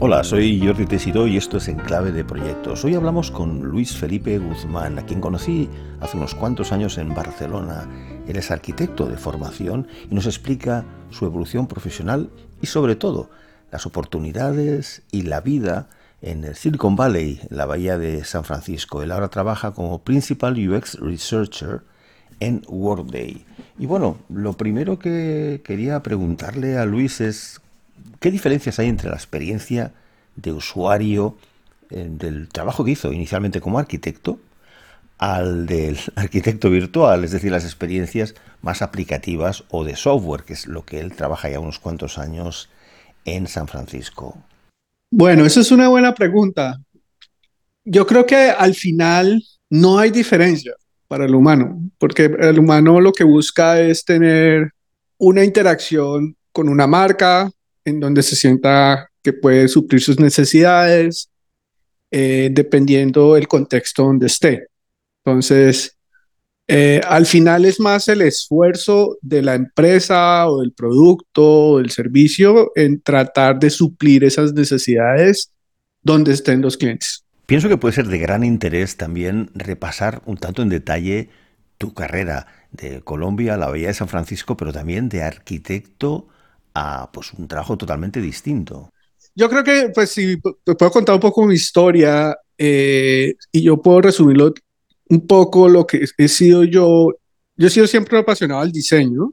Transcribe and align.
Hola, 0.00 0.22
soy 0.22 0.64
Jordi 0.64 0.86
Tesiro 0.86 1.26
y 1.26 1.36
esto 1.36 1.56
es 1.56 1.66
En 1.66 1.76
Clave 1.76 2.12
de 2.12 2.24
Proyectos. 2.24 2.84
Hoy 2.84 2.94
hablamos 2.94 3.32
con 3.32 3.62
Luis 3.64 3.96
Felipe 3.96 4.38
Guzmán, 4.38 4.96
a 4.96 5.04
quien 5.04 5.20
conocí 5.20 5.68
hace 5.98 6.16
unos 6.16 6.36
cuantos 6.36 6.70
años 6.70 6.98
en 6.98 7.16
Barcelona. 7.16 7.88
Él 8.28 8.36
es 8.36 8.52
arquitecto 8.52 9.06
de 9.06 9.16
formación 9.16 9.88
y 10.08 10.14
nos 10.14 10.26
explica 10.26 10.84
su 11.10 11.26
evolución 11.26 11.66
profesional 11.66 12.30
y 12.62 12.68
sobre 12.68 12.94
todo 12.94 13.28
las 13.72 13.86
oportunidades 13.86 15.02
y 15.10 15.22
la 15.22 15.40
vida 15.40 15.88
en 16.22 16.44
el 16.44 16.54
Silicon 16.54 16.94
Valley, 16.94 17.40
en 17.50 17.56
la 17.56 17.66
bahía 17.66 17.98
de 17.98 18.22
San 18.22 18.44
Francisco. 18.44 19.02
Él 19.02 19.10
ahora 19.10 19.30
trabaja 19.30 19.72
como 19.72 20.04
Principal 20.04 20.54
UX 20.56 20.94
Researcher 21.00 21.82
en 22.38 22.62
Workday. 22.68 23.44
Y 23.80 23.86
bueno, 23.86 24.18
lo 24.28 24.52
primero 24.52 25.00
que 25.00 25.60
quería 25.64 26.04
preguntarle 26.04 26.78
a 26.78 26.84
Luis 26.84 27.20
es 27.20 27.60
¿Qué 28.20 28.30
diferencias 28.30 28.78
hay 28.78 28.88
entre 28.88 29.10
la 29.10 29.16
experiencia 29.16 29.92
de 30.36 30.52
usuario 30.52 31.36
eh, 31.90 32.08
del 32.10 32.48
trabajo 32.48 32.84
que 32.84 32.92
hizo 32.92 33.12
inicialmente 33.12 33.60
como 33.60 33.78
arquitecto 33.78 34.40
al 35.18 35.66
del 35.66 35.98
arquitecto 36.16 36.70
virtual, 36.70 37.24
es 37.24 37.32
decir, 37.32 37.50
las 37.50 37.64
experiencias 37.64 38.34
más 38.62 38.82
aplicativas 38.82 39.64
o 39.70 39.84
de 39.84 39.96
software, 39.96 40.42
que 40.42 40.52
es 40.52 40.66
lo 40.66 40.84
que 40.84 41.00
él 41.00 41.14
trabaja 41.14 41.48
ya 41.48 41.60
unos 41.60 41.78
cuantos 41.78 42.18
años 42.18 42.68
en 43.24 43.46
San 43.46 43.68
Francisco? 43.68 44.36
Bueno, 45.10 45.44
esa 45.46 45.60
es 45.60 45.70
una 45.70 45.88
buena 45.88 46.14
pregunta. 46.14 46.78
Yo 47.84 48.06
creo 48.06 48.26
que 48.26 48.50
al 48.50 48.74
final 48.74 49.42
no 49.70 49.98
hay 49.98 50.10
diferencia 50.10 50.74
para 51.06 51.24
el 51.24 51.34
humano, 51.34 51.80
porque 51.98 52.24
el 52.24 52.58
humano 52.58 53.00
lo 53.00 53.12
que 53.12 53.24
busca 53.24 53.80
es 53.80 54.04
tener 54.04 54.72
una 55.16 55.42
interacción 55.42 56.36
con 56.52 56.68
una 56.68 56.86
marca, 56.86 57.50
en 57.88 58.00
donde 58.00 58.22
se 58.22 58.36
sienta 58.36 59.10
que 59.22 59.32
puede 59.32 59.68
suplir 59.68 60.00
sus 60.00 60.18
necesidades, 60.20 61.30
eh, 62.10 62.48
dependiendo 62.52 63.34
del 63.34 63.48
contexto 63.48 64.04
donde 64.04 64.26
esté. 64.26 64.68
Entonces, 65.24 65.98
eh, 66.66 67.00
al 67.06 67.26
final 67.26 67.64
es 67.64 67.80
más 67.80 68.08
el 68.08 68.22
esfuerzo 68.22 69.18
de 69.22 69.42
la 69.42 69.54
empresa 69.54 70.46
o 70.48 70.60
del 70.60 70.72
producto 70.72 71.42
o 71.44 71.78
del 71.78 71.90
servicio 71.90 72.72
en 72.74 73.00
tratar 73.00 73.58
de 73.58 73.70
suplir 73.70 74.22
esas 74.24 74.52
necesidades 74.52 75.50
donde 76.02 76.32
estén 76.32 76.60
los 76.60 76.76
clientes. 76.76 77.24
Pienso 77.46 77.70
que 77.70 77.78
puede 77.78 77.94
ser 77.94 78.08
de 78.08 78.18
gran 78.18 78.44
interés 78.44 78.98
también 78.98 79.50
repasar 79.54 80.20
un 80.26 80.36
tanto 80.36 80.60
en 80.60 80.68
detalle 80.68 81.30
tu 81.78 81.94
carrera 81.94 82.46
de 82.72 83.00
Colombia 83.00 83.54
a 83.54 83.56
la 83.56 83.68
Bahía 83.68 83.88
de 83.88 83.94
San 83.94 84.08
Francisco, 84.08 84.56
pero 84.56 84.72
también 84.72 85.08
de 85.08 85.22
arquitecto 85.22 86.28
pues 87.12 87.32
un 87.32 87.48
trabajo 87.48 87.76
totalmente 87.76 88.20
distinto. 88.20 88.90
Yo 89.34 89.48
creo 89.48 89.64
que, 89.64 89.90
pues, 89.94 90.10
si 90.10 90.40
te 90.64 90.74
puedo 90.74 90.90
contar 90.90 91.14
un 91.14 91.20
poco 91.20 91.44
mi 91.46 91.54
historia 91.54 92.36
eh, 92.56 93.34
y 93.52 93.62
yo 93.62 93.80
puedo 93.80 94.00
resumirlo 94.00 94.52
un 95.10 95.26
poco 95.26 95.68
lo 95.68 95.86
que 95.86 96.04
he 96.18 96.28
sido 96.28 96.64
yo. 96.64 97.12
Yo 97.56 97.66
he 97.66 97.70
sido 97.70 97.86
siempre 97.86 98.18
apasionado 98.18 98.60
al 98.60 98.72
diseño, 98.72 99.32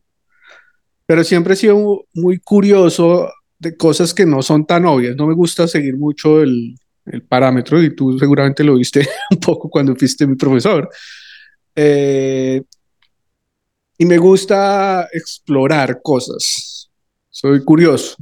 pero 1.06 1.24
siempre 1.24 1.54
he 1.54 1.58
sido 1.58 2.06
muy 2.14 2.40
curioso 2.40 3.30
de 3.60 3.76
cosas 3.78 4.14
que 4.14 4.26
no 4.26 4.42
son 4.42 4.66
tan 4.66 4.86
obvias. 4.86 5.16
No 5.16 5.28
me 5.28 5.36
gusta 5.36 5.68
seguir 5.68 5.98
mucho 5.98 6.42
el, 6.42 6.76
el 7.06 7.22
parámetro 7.24 7.82
y 7.82 7.96
tú 7.96 8.18
seguramente 8.18 8.64
lo 8.64 8.76
viste 8.76 9.08
un 9.32 9.40
poco 9.40 9.70
cuando 9.70 9.96
fuiste 9.96 10.26
mi 10.28 10.36
profesor. 10.36 10.90
Eh, 11.76 12.62
y 13.98 14.06
me 14.06 14.18
gusta 14.18 15.08
explorar 15.14 16.02
cosas 16.02 16.75
soy 17.36 17.62
curioso. 17.66 18.16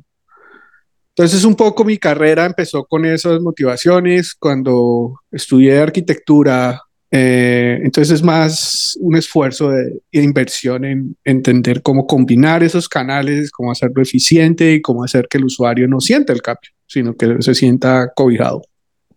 Entonces 1.10 1.44
un 1.44 1.56
poco 1.56 1.86
mi 1.86 1.98
carrera 1.98 2.48
empezó 2.48 2.84
con 2.86 3.06
esas 3.06 3.40
motivaciones 3.42 4.34
cuando 4.34 5.20
estudié 5.32 5.78
arquitectura. 5.78 6.82
Eh, 7.12 7.80
entonces 7.84 8.16
es 8.16 8.24
más 8.24 8.98
un 9.00 9.16
esfuerzo 9.16 9.70
de, 9.70 10.02
inversión 10.14 10.84
en 10.84 11.16
entender 11.24 11.84
cómo 11.84 12.08
combinar 12.08 12.64
esos 12.64 12.90
canales, 12.90 13.52
cómo 13.52 13.72
hacerlo 13.72 14.02
eficiente 14.02 14.74
y 14.74 14.82
cómo 14.82 15.04
hacer 15.04 15.28
que 15.30 15.38
el 15.38 15.46
usuario 15.46 15.88
no 15.88 16.02
sienta 16.02 16.34
el 16.34 16.42
cambio, 16.42 16.72
sino 16.88 17.16
que 17.16 17.36
se 17.42 17.54
sienta 17.54 18.12
cobijado. 18.16 18.64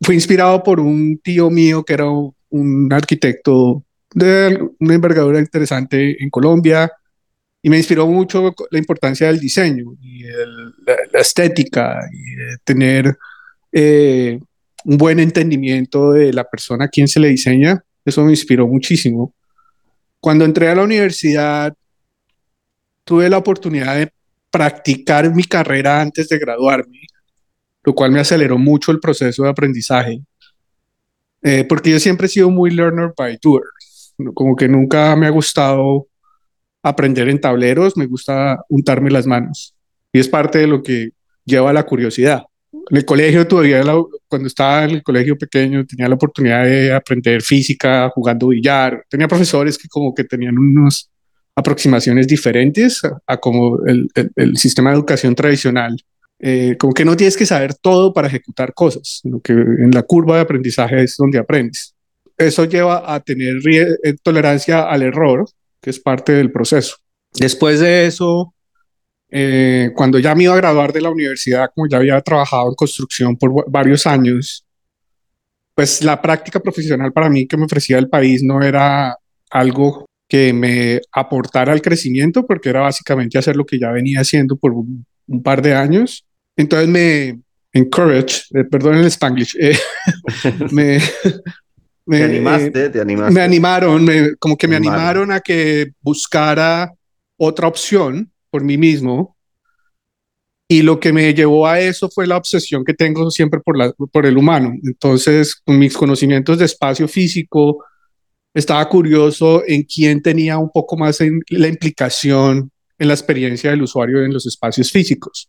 Fui 0.02 0.14
inspirado 0.14 0.62
por 0.62 0.78
un 0.78 1.18
tío 1.24 1.48
mío 1.48 1.82
que 1.82 1.94
era 1.94 2.04
un 2.50 2.92
arquitecto 2.92 3.82
de 4.14 4.62
una 4.78 4.94
envergadura 4.94 5.38
interesante 5.38 6.22
en 6.22 6.28
Colombia, 6.28 6.92
y 7.62 7.70
me 7.70 7.78
inspiró 7.78 8.06
mucho 8.06 8.54
la 8.70 8.78
importancia 8.78 9.26
del 9.26 9.40
diseño 9.40 9.96
y 10.00 10.22
la, 10.22 11.20
estética 11.20 12.00
y 12.12 12.56
tener 12.64 13.16
eh, 13.72 14.38
un 14.84 14.96
buen 14.96 15.18
entendimiento 15.18 16.12
de 16.12 16.32
la 16.32 16.44
persona 16.44 16.84
a 16.84 16.88
quien 16.88 17.08
se 17.08 17.18
le 17.18 17.28
diseña. 17.28 17.82
Eso 18.04 18.24
me 18.24 18.30
inspiró 18.30 18.68
muchísimo. 18.68 19.34
Cuando 20.20 20.44
entré 20.44 20.68
a 20.68 20.74
la 20.74 20.84
universidad, 20.84 21.74
tuve 23.04 23.28
la 23.28 23.38
oportunidad 23.38 23.96
de 23.96 24.12
practicar 24.50 25.34
mi 25.34 25.44
carrera 25.44 26.00
antes 26.00 26.28
de 26.28 26.38
graduarme, 26.38 27.00
lo 27.84 27.94
cual 27.94 28.12
me 28.12 28.20
aceleró 28.20 28.58
mucho 28.58 28.92
el 28.92 29.00
proceso 29.00 29.42
de 29.42 29.50
aprendizaje. 29.50 30.20
Eh, 31.42 31.64
porque 31.64 31.90
yo 31.90 32.00
siempre 32.00 32.26
he 32.26 32.30
sido 32.30 32.50
muy 32.50 32.70
learner 32.70 33.12
by 33.16 33.38
doer, 33.42 33.64
como 34.34 34.56
que 34.56 34.68
nunca 34.68 35.14
me 35.16 35.26
ha 35.26 35.30
gustado 35.30 36.06
aprender 36.88 37.28
en 37.28 37.40
tableros, 37.40 37.96
me 37.96 38.06
gusta 38.06 38.64
untarme 38.68 39.10
las 39.10 39.26
manos. 39.26 39.74
Y 40.12 40.20
es 40.20 40.28
parte 40.28 40.58
de 40.58 40.68
lo 40.68 40.82
que 40.82 41.10
lleva 41.44 41.70
a 41.70 41.72
la 41.72 41.82
curiosidad. 41.82 42.44
En 42.72 42.96
el 42.96 43.04
colegio 43.04 43.46
todavía, 43.46 43.82
cuando 44.28 44.46
estaba 44.46 44.84
en 44.84 44.90
el 44.90 45.02
colegio 45.02 45.36
pequeño, 45.36 45.84
tenía 45.84 46.08
la 46.08 46.14
oportunidad 46.14 46.64
de 46.64 46.92
aprender 46.92 47.42
física 47.42 48.08
jugando 48.10 48.48
billar. 48.48 49.04
Tenía 49.08 49.26
profesores 49.26 49.76
que 49.76 49.88
como 49.88 50.14
que 50.14 50.22
tenían 50.22 50.56
unas 50.56 51.10
aproximaciones 51.56 52.28
diferentes 52.28 53.00
a, 53.26 53.36
como 53.38 53.84
el, 53.86 54.08
el, 54.36 54.56
sistema 54.56 54.90
de 54.90 54.96
educación 54.96 55.34
tradicional. 55.34 55.96
Eh, 56.38 56.76
como 56.78 56.92
que 56.92 57.04
no 57.04 57.16
tienes 57.16 57.36
que 57.36 57.46
saber 57.46 57.74
todo 57.74 58.12
para 58.12 58.28
ejecutar 58.28 58.74
cosas, 58.74 59.20
sino 59.22 59.40
que 59.40 59.52
en 59.54 59.90
la 59.90 60.02
curva 60.02 60.36
de 60.36 60.42
aprendizaje 60.42 61.02
es 61.02 61.16
donde 61.16 61.38
aprendes. 61.38 61.94
Eso 62.36 62.66
lleva 62.66 63.12
a 63.12 63.18
tener 63.20 63.56
eh, 63.66 64.14
tolerancia 64.22 64.82
al 64.82 65.02
error 65.02 65.46
que 65.86 65.90
es 65.90 66.00
parte 66.00 66.32
del 66.32 66.50
proceso. 66.50 66.96
Después 67.32 67.78
de 67.78 68.06
eso, 68.06 68.52
eh, 69.30 69.92
cuando 69.94 70.18
ya 70.18 70.34
me 70.34 70.42
iba 70.42 70.52
a 70.52 70.56
graduar 70.56 70.92
de 70.92 71.00
la 71.00 71.10
universidad, 71.10 71.70
como 71.72 71.86
ya 71.86 71.98
había 71.98 72.20
trabajado 72.22 72.70
en 72.70 72.74
construcción 72.74 73.36
por 73.36 73.70
varios 73.70 74.04
años, 74.04 74.66
pues 75.76 76.02
la 76.02 76.20
práctica 76.20 76.58
profesional 76.58 77.12
para 77.12 77.30
mí 77.30 77.46
que 77.46 77.56
me 77.56 77.66
ofrecía 77.66 77.98
el 77.98 78.08
país 78.08 78.42
no 78.42 78.64
era 78.64 79.16
algo 79.48 80.06
que 80.28 80.52
me 80.52 81.00
aportara 81.12 81.72
al 81.72 81.82
crecimiento, 81.82 82.44
porque 82.44 82.70
era 82.70 82.80
básicamente 82.80 83.38
hacer 83.38 83.54
lo 83.54 83.64
que 83.64 83.78
ya 83.78 83.92
venía 83.92 84.22
haciendo 84.22 84.56
por 84.56 84.72
un, 84.72 85.06
par 85.44 85.62
de 85.62 85.76
años. 85.76 86.26
Entonces 86.56 86.88
me 86.88 87.38
encourage, 87.72 88.42
eh, 88.58 88.64
perdón 88.64 88.96
el 88.96 89.06
spanglish, 89.06 89.56
eh, 89.60 89.78
me, 90.72 90.98
me, 92.06 92.22
animaste, 92.22 92.90
te 92.90 93.00
animaste. 93.00 93.34
Me 93.34 93.42
animaron, 93.42 94.06
como 94.38 94.56
que 94.56 94.68
me 94.68 94.76
animaron 94.76 95.32
a 95.32 95.40
que 95.40 95.92
buscara 96.00 96.92
otra 97.36 97.66
opción 97.66 98.30
por 98.50 98.62
mí 98.62 98.78
mismo. 98.78 99.36
Y 100.68 100.82
lo 100.82 100.98
que 100.98 101.12
me 101.12 101.32
llevó 101.34 101.66
a 101.66 101.80
eso 101.80 102.08
fue 102.08 102.26
la 102.26 102.36
obsesión 102.36 102.84
que 102.84 102.94
tengo 102.94 103.30
siempre 103.30 103.60
por, 103.60 103.76
la, 103.76 103.92
por 103.92 104.26
el 104.26 104.36
humano. 104.36 104.72
Entonces, 104.82 105.54
con 105.54 105.78
mis 105.78 105.96
conocimientos 105.96 106.58
de 106.58 106.64
espacio 106.64 107.06
físico, 107.06 107.84
estaba 108.54 108.88
curioso 108.88 109.62
en 109.66 109.82
quién 109.82 110.22
tenía 110.22 110.58
un 110.58 110.70
poco 110.70 110.96
más 110.96 111.20
en 111.20 111.40
la 111.50 111.68
implicación 111.68 112.70
en 112.98 113.08
la 113.08 113.14
experiencia 113.14 113.70
del 113.70 113.82
usuario 113.82 114.24
en 114.24 114.32
los 114.32 114.46
espacios 114.46 114.90
físicos. 114.90 115.48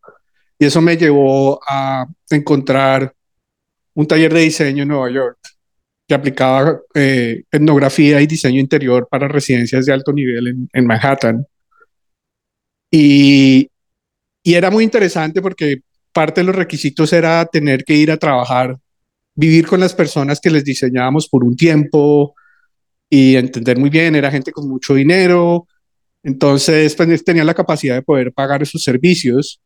Y 0.59 0.65
eso 0.65 0.81
me 0.81 0.97
llevó 0.97 1.59
a 1.67 2.05
encontrar 2.29 3.13
un 3.93 4.07
taller 4.07 4.33
de 4.33 4.41
diseño 4.41 4.83
en 4.83 4.89
Nueva 4.89 5.09
York 5.09 5.37
que 6.07 6.15
aplicaba 6.15 6.79
eh, 6.93 7.43
etnografía 7.51 8.21
y 8.21 8.27
diseño 8.27 8.59
interior 8.59 9.07
para 9.11 9.27
residencias 9.27 9.85
de 9.85 9.93
alto 9.93 10.13
nivel 10.13 10.67
en, 10.71 10.85
Manhattan. 10.85 11.45
Y, 12.89 13.69
y, 14.41 14.53
era 14.53 14.71
muy 14.71 14.85
interesante 14.85 15.41
porque 15.41 15.81
parte 16.13 16.41
de 16.41 16.45
los 16.45 16.55
requisitos 16.55 17.11
era 17.11 17.45
tener 17.45 17.83
que 17.83 17.95
ir 17.95 18.09
a 18.09 18.17
trabajar, 18.17 18.77
vivir 19.35 19.67
con 19.67 19.81
las 19.81 19.93
personas 19.93 20.39
que 20.39 20.49
les 20.49 20.63
diseñábamos 20.63 21.27
por 21.27 21.43
un 21.43 21.57
tiempo 21.57 22.33
y 23.09 23.35
entender 23.35 23.77
muy 23.77 23.89
bien, 23.89 24.15
era 24.15 24.31
gente 24.31 24.53
con 24.53 24.67
mucho 24.69 24.93
dinero, 24.93 25.67
entonces 26.23 26.95
pues, 26.95 27.23
tenía 27.23 27.43
la 27.43 27.53
capacidad 27.53 27.95
de 27.95 28.01
poder 28.01 28.31
pagar 28.31 28.63
esos 28.63 28.81
servicios. 28.81 29.61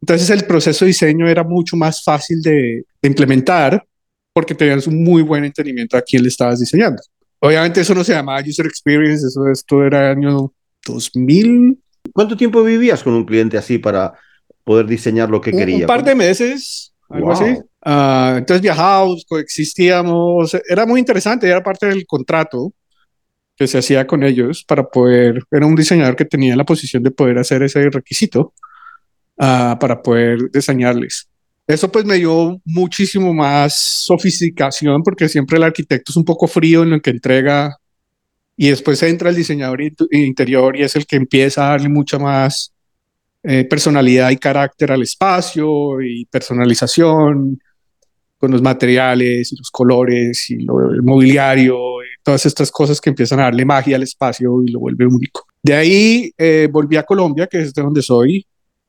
Entonces 0.00 0.28
el 0.30 0.44
proceso 0.44 0.84
de 0.84 0.88
diseño 0.88 1.28
era 1.28 1.44
mucho 1.44 1.76
más 1.76 2.02
fácil 2.04 2.42
de 2.42 2.84
implementar 3.02 3.84
porque 4.32 4.54
tenías 4.54 4.86
un 4.86 5.02
muy 5.02 5.22
buen 5.22 5.44
entendimiento 5.44 5.96
a 5.96 6.02
quién 6.02 6.22
le 6.22 6.28
estabas 6.28 6.60
diseñando. 6.60 7.02
Obviamente 7.40 7.80
eso 7.80 7.94
no 7.94 8.04
se 8.04 8.12
llamaba 8.12 8.40
User 8.46 8.66
Experience, 8.66 9.26
eso 9.26 9.48
esto 9.48 9.84
era 9.84 10.10
año 10.10 10.52
2000. 10.86 11.78
¿Cuánto 12.12 12.36
tiempo 12.36 12.62
vivías 12.62 13.02
con 13.02 13.14
un 13.14 13.24
cliente 13.24 13.58
así 13.58 13.78
para 13.78 14.12
poder 14.64 14.86
diseñar 14.86 15.28
lo 15.28 15.40
que 15.40 15.50
quería? 15.50 15.78
Un 15.78 15.86
par 15.86 16.04
de 16.04 16.14
meses. 16.14 16.94
algo 17.08 17.32
así. 17.32 17.58
Ah, 17.84 18.36
entonces 18.38 18.62
viajábamos, 18.62 19.24
coexistíamos, 19.28 20.56
era 20.68 20.86
muy 20.86 21.00
interesante, 21.00 21.48
era 21.48 21.62
parte 21.62 21.86
del 21.86 22.06
contrato 22.06 22.72
que 23.56 23.66
se 23.66 23.78
hacía 23.78 24.06
con 24.06 24.22
ellos 24.22 24.64
para 24.64 24.84
poder, 24.84 25.42
era 25.50 25.66
un 25.66 25.74
diseñador 25.74 26.16
que 26.16 26.24
tenía 26.24 26.56
la 26.56 26.64
posición 26.64 27.02
de 27.02 27.10
poder 27.10 27.38
hacer 27.38 27.62
ese 27.64 27.90
requisito 27.90 28.54
uh, 29.38 29.76
para 29.78 30.00
poder 30.00 30.50
diseñarles. 30.52 31.28
Eso 31.66 31.90
pues 31.90 32.04
me 32.04 32.16
dio 32.16 32.60
muchísimo 32.64 33.32
más 33.32 33.74
sofisticación 33.74 35.02
porque 35.02 35.28
siempre 35.28 35.56
el 35.56 35.62
arquitecto 35.62 36.12
es 36.12 36.16
un 36.16 36.24
poco 36.24 36.46
frío 36.46 36.82
en 36.82 36.90
lo 36.90 37.00
que 37.00 37.10
entrega 37.10 37.76
y 38.56 38.68
después 38.68 39.02
entra 39.02 39.30
el 39.30 39.36
diseñador 39.36 39.80
interior 40.10 40.76
y 40.76 40.82
es 40.82 40.96
el 40.96 41.06
que 41.06 41.16
empieza 41.16 41.66
a 41.66 41.70
darle 41.70 41.88
mucha 41.88 42.18
más 42.18 42.72
eh, 43.44 43.64
personalidad 43.64 44.30
y 44.30 44.36
carácter 44.36 44.92
al 44.92 45.02
espacio 45.02 46.00
y 46.00 46.26
personalización 46.26 47.60
con 48.38 48.50
los 48.50 48.60
materiales 48.60 49.52
y 49.52 49.56
los 49.56 49.70
colores 49.70 50.50
y 50.50 50.58
lo, 50.58 50.92
el 50.92 51.02
mobiliario 51.02 52.02
y 52.02 52.06
todas 52.22 52.44
estas 52.44 52.70
cosas 52.70 53.00
que 53.00 53.10
empiezan 53.10 53.40
a 53.40 53.44
darle 53.44 53.64
magia 53.64 53.96
al 53.96 54.02
espacio 54.02 54.62
y 54.64 54.70
lo 54.72 54.80
vuelve 54.80 55.06
único. 55.06 55.46
De 55.62 55.74
ahí 55.74 56.32
eh, 56.36 56.68
volví 56.70 56.96
a 56.96 57.04
Colombia, 57.04 57.46
que 57.46 57.62
es 57.62 57.72
de 57.72 57.82
donde 57.82 58.02
soy, 58.02 58.44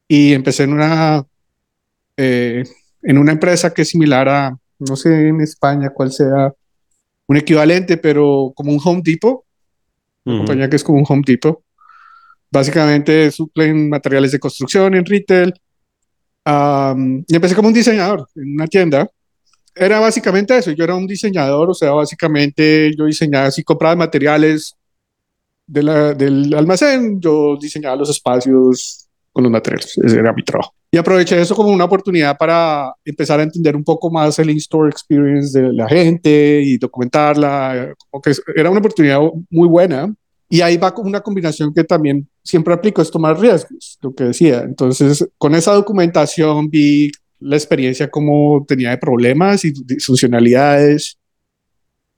y 0.08 0.34
empecé 0.34 0.64
en 0.64 0.74
una, 0.74 1.24
eh, 2.18 2.64
en 3.02 3.18
una 3.18 3.32
empresa 3.32 3.74
que 3.74 3.84
es 3.84 3.90
similar 3.90 4.30
a, 4.30 4.58
no 4.80 4.96
sé 4.96 5.28
en 5.28 5.42
España 5.42 5.90
cuál 5.90 6.12
sea 6.12 6.54
un 7.28 7.38
equivalente, 7.38 7.98
pero 7.98 8.52
como 8.56 8.72
un 8.72 8.80
Home 8.84 9.02
Depot, 9.04 9.44
una 10.26 10.38
compañía 10.40 10.70
que 10.70 10.76
es 10.76 10.84
como 10.84 11.00
un 11.00 11.06
Home 11.08 11.24
Depot. 11.26 11.60
Básicamente 12.52 13.32
suplen 13.32 13.90
materiales 13.90 14.32
de 14.32 14.40
construcción 14.40 14.94
en 14.96 15.06
retail. 15.06 15.54
y 17.28 17.36
empecé 17.36 17.56
como 17.56 17.70
un 17.70 17.74
diseñador 17.74 18.28
en 18.36 18.54
una 18.54 18.68
tienda. 18.68 19.10
Era 19.76 20.00
básicamente 20.00 20.56
eso, 20.56 20.72
yo 20.72 20.84
era 20.84 20.94
un 20.94 21.08
diseñador, 21.08 21.72
o 21.72 21.74
sea, 21.74 21.92
básicamente 21.92 22.92
yo 22.96 23.06
diseñaba, 23.06 23.48
así 23.48 23.64
compraba 23.64 23.96
materiales 23.96 24.76
de 25.66 25.82
la, 25.82 26.14
del 26.14 26.54
almacén, 26.54 27.20
yo 27.20 27.58
diseñaba 27.60 27.96
los 27.96 28.10
espacios 28.12 29.03
con 29.34 29.44
los 29.44 29.52
materiales, 29.52 29.98
ese 29.98 30.20
era 30.20 30.32
mi 30.32 30.44
trabajo. 30.44 30.74
Y 30.92 30.98
aproveché 30.98 31.42
eso 31.42 31.56
como 31.56 31.70
una 31.70 31.86
oportunidad 31.86 32.38
para 32.38 32.94
empezar 33.04 33.40
a 33.40 33.44
entender 33.44 33.76
un 33.76 33.84
poco 33.84 34.12
más 34.12 34.38
el 34.38 34.52
in-store 34.52 34.92
experience 34.92 35.60
de 35.60 35.74
la 35.74 35.90
gente 35.90 36.62
y 36.64 36.78
documentarla, 36.78 37.96
como 38.10 38.22
que 38.22 38.32
era 38.56 38.70
una 38.70 38.80
oportunidad 38.80 39.20
muy 39.50 39.68
buena. 39.68 40.14
Y 40.48 40.62
ahí 40.62 40.78
va 40.78 40.94
con 40.94 41.08
una 41.08 41.22
combinación 41.22 41.74
que 41.74 41.84
también 41.84 42.28
siempre 42.44 42.76
aplico, 42.76 43.02
es 43.02 43.10
tomar 43.10 43.40
riesgos, 43.40 43.98
lo 44.04 44.14
que 44.14 44.26
decía. 44.26 44.62
Entonces, 44.62 45.28
con 45.40 45.56
esa 45.56 45.74
documentación 45.74 46.70
vi 46.70 47.12
la 47.40 47.56
experiencia 47.56 48.12
como 48.12 48.64
tenía 48.68 48.92
de 48.92 49.00
problemas 49.00 49.66
y 49.66 49.74
funcionalidades 50.00 51.18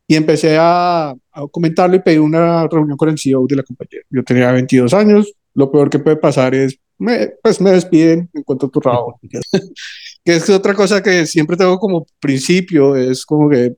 y 0.05 0.15
empecé 0.15 0.57
a, 0.59 1.11
a 1.11 1.47
comentarlo 1.49 1.95
y 1.95 1.99
pedí 1.99 2.17
una 2.17 2.67
reunión 2.67 2.97
con 2.97 3.07
el 3.07 3.17
CEO 3.17 3.47
de 3.47 3.55
la 3.55 3.63
compañía. 3.63 4.01
Yo 4.09 4.21
tenía 4.21 4.51
22 4.51 4.93
años, 4.93 5.33
lo 5.53 5.71
peor 5.71 5.89
que 5.89 5.99
puede 5.99 6.17
pasar 6.17 6.53
es 6.53 6.77
me, 6.97 7.33
pues 7.41 7.59
me 7.61 7.71
despiden 7.71 8.29
en 8.33 8.43
cuanto 8.43 8.67
a 8.67 8.69
tu 8.69 8.79
trabajo. 8.79 9.19
que 10.23 10.35
es 10.35 10.49
otra 10.49 10.73
cosa 10.73 11.01
que 11.01 11.25
siempre 11.25 11.57
tengo 11.57 11.77
como 11.79 12.05
principio, 12.19 12.95
es 12.95 13.25
como 13.25 13.49
que, 13.49 13.75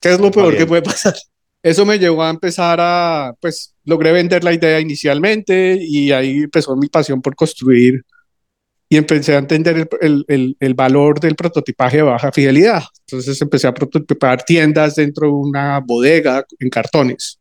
¿qué 0.00 0.12
es 0.12 0.20
lo 0.20 0.30
peor 0.30 0.56
que 0.56 0.66
puede 0.66 0.82
pasar? 0.82 1.14
Eso 1.62 1.84
me 1.84 1.98
llevó 1.98 2.22
a 2.22 2.30
empezar 2.30 2.78
a, 2.80 3.34
pues 3.40 3.74
logré 3.84 4.12
vender 4.12 4.42
la 4.42 4.54
idea 4.54 4.80
inicialmente 4.80 5.78
y 5.78 6.10
ahí 6.10 6.40
empezó 6.44 6.74
mi 6.74 6.88
pasión 6.88 7.20
por 7.20 7.36
construir 7.36 8.02
y 8.88 8.96
empecé 8.96 9.34
a 9.34 9.38
entender 9.38 9.88
el, 10.00 10.24
el, 10.28 10.56
el, 10.58 10.74
valor 10.74 11.20
del 11.20 11.36
prototipaje 11.36 11.98
de 11.98 12.02
baja 12.04 12.32
fidelidad. 12.32 12.82
Entonces 13.06 13.40
empecé 13.42 13.66
a 13.66 13.74
prototipar 13.74 14.42
tiendas 14.42 14.96
dentro 14.96 15.26
de 15.26 15.32
una 15.32 15.80
bodega 15.80 16.44
en 16.58 16.70
cartones 16.70 17.39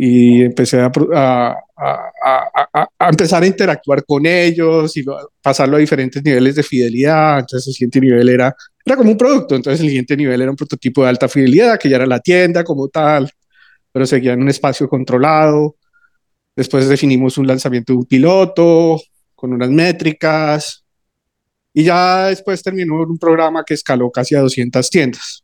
y 0.00 0.42
empecé 0.42 0.80
a, 0.80 0.92
a, 1.12 1.56
a, 1.76 2.88
a, 3.00 3.08
empezar 3.10 3.42
a 3.42 3.46
interactuar 3.48 4.04
con 4.04 4.24
ellos 4.26 4.96
y 4.96 5.04
pasarlo 5.42 5.76
a 5.76 5.80
diferentes 5.80 6.22
niveles 6.22 6.54
de 6.54 6.62
fidelidad. 6.62 7.40
Entonces 7.40 7.66
el 7.66 7.74
siguiente 7.74 8.00
nivel 8.00 8.28
era, 8.28 8.54
era 8.86 8.96
como 8.96 9.10
un 9.10 9.18
producto, 9.18 9.56
entonces 9.56 9.80
el 9.80 9.88
siguiente 9.88 10.16
nivel 10.16 10.40
era 10.40 10.52
un 10.52 10.56
prototipo 10.56 11.02
de 11.02 11.08
alta 11.08 11.28
fidelidad, 11.28 11.80
que 11.80 11.88
ya 11.88 11.96
era 11.96 12.06
la 12.06 12.20
tienda 12.20 12.62
como 12.62 12.86
tal, 12.86 13.28
pero 13.90 14.06
seguía 14.06 14.34
en 14.34 14.42
un 14.42 14.48
espacio 14.48 14.88
controlado. 14.88 15.74
Después 16.54 16.88
definimos 16.88 17.36
un 17.36 17.48
lanzamiento 17.48 17.92
de 17.92 17.98
un 17.98 18.06
piloto 18.06 19.00
con 19.34 19.52
unas 19.52 19.70
métricas 19.70 20.84
y 21.74 21.82
ya 21.82 22.26
después 22.26 22.62
terminó 22.62 23.02
un 23.02 23.18
programa 23.18 23.64
que 23.64 23.74
escaló 23.74 24.12
casi 24.12 24.36
a 24.36 24.40
200 24.42 24.88
tiendas. 24.90 25.42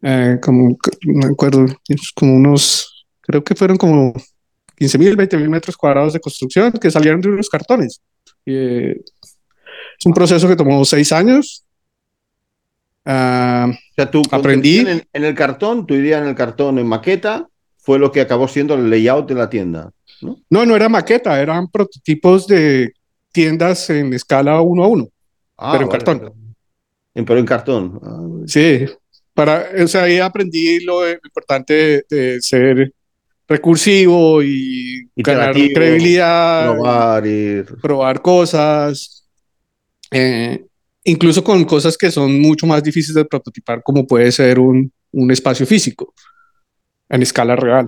Eh, 0.00 0.38
como, 0.40 0.78
me 1.04 1.26
acuerdo, 1.26 1.66
como 2.14 2.36
unos 2.36 2.93
creo 3.26 3.42
que 3.42 3.54
fueron 3.54 3.76
como 3.76 4.12
15 4.76 4.98
mil, 4.98 5.16
20 5.16 5.36
mil 5.36 5.48
metros 5.48 5.76
cuadrados 5.76 6.12
de 6.12 6.20
construcción 6.20 6.72
que 6.72 6.90
salieron 6.90 7.20
de 7.20 7.28
unos 7.28 7.48
cartones. 7.48 8.00
Eh, 8.46 9.00
es 9.98 10.06
un 10.06 10.12
proceso 10.12 10.48
que 10.48 10.56
tomó 10.56 10.84
seis 10.84 11.12
años. 11.12 11.64
Uh, 13.06 13.68
o 13.70 13.94
sea, 13.94 14.10
tú 14.10 14.22
aprendí 14.30 14.78
en, 14.78 15.06
en, 15.12 15.24
el 15.24 15.34
cartón, 15.34 15.86
tu 15.86 15.94
idea 15.94 16.18
en 16.18 16.26
el 16.26 16.34
cartón 16.34 16.78
en 16.78 16.86
maqueta 16.86 17.48
fue 17.76 17.98
lo 17.98 18.10
que 18.10 18.22
acabó 18.22 18.48
siendo 18.48 18.74
el 18.74 18.88
layout 18.88 19.28
de 19.28 19.34
la 19.34 19.50
tienda. 19.50 19.90
No, 20.22 20.38
no, 20.48 20.64
no 20.64 20.74
era 20.74 20.88
maqueta, 20.88 21.40
eran 21.40 21.68
prototipos 21.68 22.46
de 22.46 22.94
tiendas 23.30 23.90
en 23.90 24.14
escala 24.14 24.60
uno 24.62 24.84
a 24.84 24.88
uno, 24.88 25.08
ah, 25.58 25.72
pero 25.72 25.84
en 25.84 25.88
vale, 25.90 26.04
cartón. 26.04 26.34
En, 27.14 27.24
pero 27.26 27.40
en 27.40 27.46
cartón. 27.46 28.00
Ah, 28.02 28.46
sí, 28.46 28.86
para, 29.34 29.66
o 29.82 29.86
sea, 29.86 30.04
ahí 30.04 30.18
aprendí 30.18 30.82
lo 30.82 31.06
importante 31.10 31.74
de, 31.74 32.04
de 32.08 32.40
ser 32.40 32.94
recursivo 33.46 34.42
y 34.42 35.08
ganar 35.16 35.54
credibilidad, 35.54 36.72
probar, 36.72 37.24
probar 37.82 38.22
cosas, 38.22 39.28
eh, 40.10 40.64
incluso 41.04 41.44
con 41.44 41.64
cosas 41.64 41.96
que 41.98 42.10
son 42.10 42.40
mucho 42.40 42.66
más 42.66 42.82
difíciles 42.82 43.16
de 43.16 43.24
prototipar, 43.24 43.82
como 43.82 44.06
puede 44.06 44.32
ser 44.32 44.58
un, 44.58 44.90
un 45.12 45.30
espacio 45.30 45.66
físico 45.66 46.14
en 47.08 47.22
escala 47.22 47.56
real. 47.56 47.86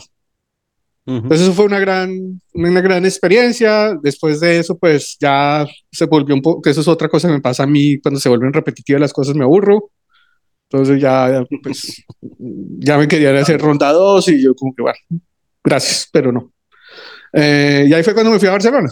Uh 1.06 1.12
-huh. 1.12 1.16
Entonces 1.22 1.42
eso 1.42 1.54
fue 1.54 1.66
una 1.66 1.78
gran, 1.78 2.40
una 2.52 2.80
gran 2.80 3.04
experiencia. 3.04 3.96
Después 4.02 4.40
de 4.40 4.58
eso, 4.58 4.76
pues 4.76 5.16
ya 5.20 5.66
se 5.90 6.04
volvió 6.06 6.34
un 6.34 6.42
poco, 6.42 6.60
que 6.60 6.70
eso 6.70 6.80
es 6.80 6.88
otra 6.88 7.08
cosa 7.08 7.28
que 7.28 7.34
me 7.34 7.40
pasa 7.40 7.62
a 7.62 7.66
mí 7.66 7.98
cuando 8.00 8.20
se 8.20 8.28
vuelven 8.28 8.52
repetitivas 8.52 9.00
las 9.00 9.12
cosas, 9.12 9.36
me 9.36 9.44
aburro. 9.44 9.90
Entonces 10.68 11.00
ya, 11.00 11.44
pues, 11.62 12.04
ya 12.78 12.98
me 12.98 13.06
querían 13.06 13.36
hacer 13.36 13.60
ronda 13.60 13.92
2 13.92 14.28
y 14.30 14.42
yo 14.42 14.54
como 14.56 14.74
que, 14.74 14.82
bueno, 14.82 14.98
gracias, 15.66 16.08
pero 16.12 16.32
no. 16.32 16.52
Eh, 17.32 17.86
y 17.88 17.92
ahí 17.92 18.02
fue 18.02 18.14
cuando 18.14 18.30
me 18.30 18.38
fui 18.38 18.48
a 18.48 18.52
Barcelona. 18.52 18.90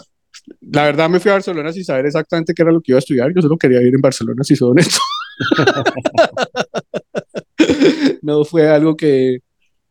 La 0.61 0.83
verdad 0.83 1.09
me 1.09 1.19
fui 1.19 1.31
a 1.31 1.35
Barcelona 1.35 1.71
sin 1.71 1.83
saber 1.83 2.05
exactamente 2.05 2.53
qué 2.53 2.61
era 2.61 2.71
lo 2.71 2.81
que 2.81 2.91
iba 2.91 2.97
a 2.97 2.99
estudiar. 2.99 3.33
Yo 3.33 3.41
solo 3.41 3.57
quería 3.57 3.81
ir 3.81 3.95
en 3.95 4.01
Barcelona, 4.01 4.43
si 4.43 4.55
soy 4.55 4.71
honesto. 4.71 4.99
no 8.21 8.45
fue 8.45 8.69
algo 8.69 8.95
que 8.95 9.39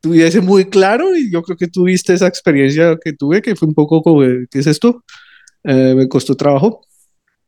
tuviese 0.01 0.41
muy 0.41 0.67
claro 0.67 1.17
y 1.17 1.33
yo 1.33 1.43
creo 1.43 1.57
que 1.57 1.67
tuviste 1.67 2.13
esa 2.13 2.27
experiencia 2.27 2.97
que 3.03 3.15
tuve, 3.15 3.43
que 3.43 3.57
fue 3.57 3.69
un 3.69 3.75
poco 3.75 4.03
como, 4.03 4.21
¿qué 4.21 4.59
es 4.59 4.67
esto? 4.67 5.03
Eh, 5.65 5.95
me 5.97 6.09
costó 6.09 6.37
trabajo. 6.37 6.83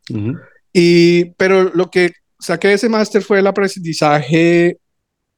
Uh 0.09 0.15
-huh. 0.15 0.41
y, 0.73 1.25
pero 1.37 1.71
lo 1.75 1.91
que 1.91 2.13
saqué 2.39 2.69
de 2.69 2.75
ese 2.75 2.89
máster 2.89 3.23
fue 3.23 3.41
el 3.41 3.47
aprendizaje 3.47 4.79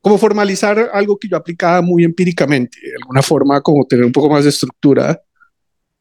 como 0.08 0.18
formalizar 0.18 0.88
algo 0.94 1.18
que 1.18 1.28
yo 1.28 1.36
aplicaba 1.36 1.82
muy 1.82 2.02
empíricamente, 2.02 2.78
de 2.80 2.94
alguna 2.94 3.20
forma 3.20 3.60
como 3.60 3.84
tener 3.84 4.06
un 4.06 4.12
poco 4.12 4.30
más 4.30 4.42
de 4.42 4.48
estructura, 4.48 5.20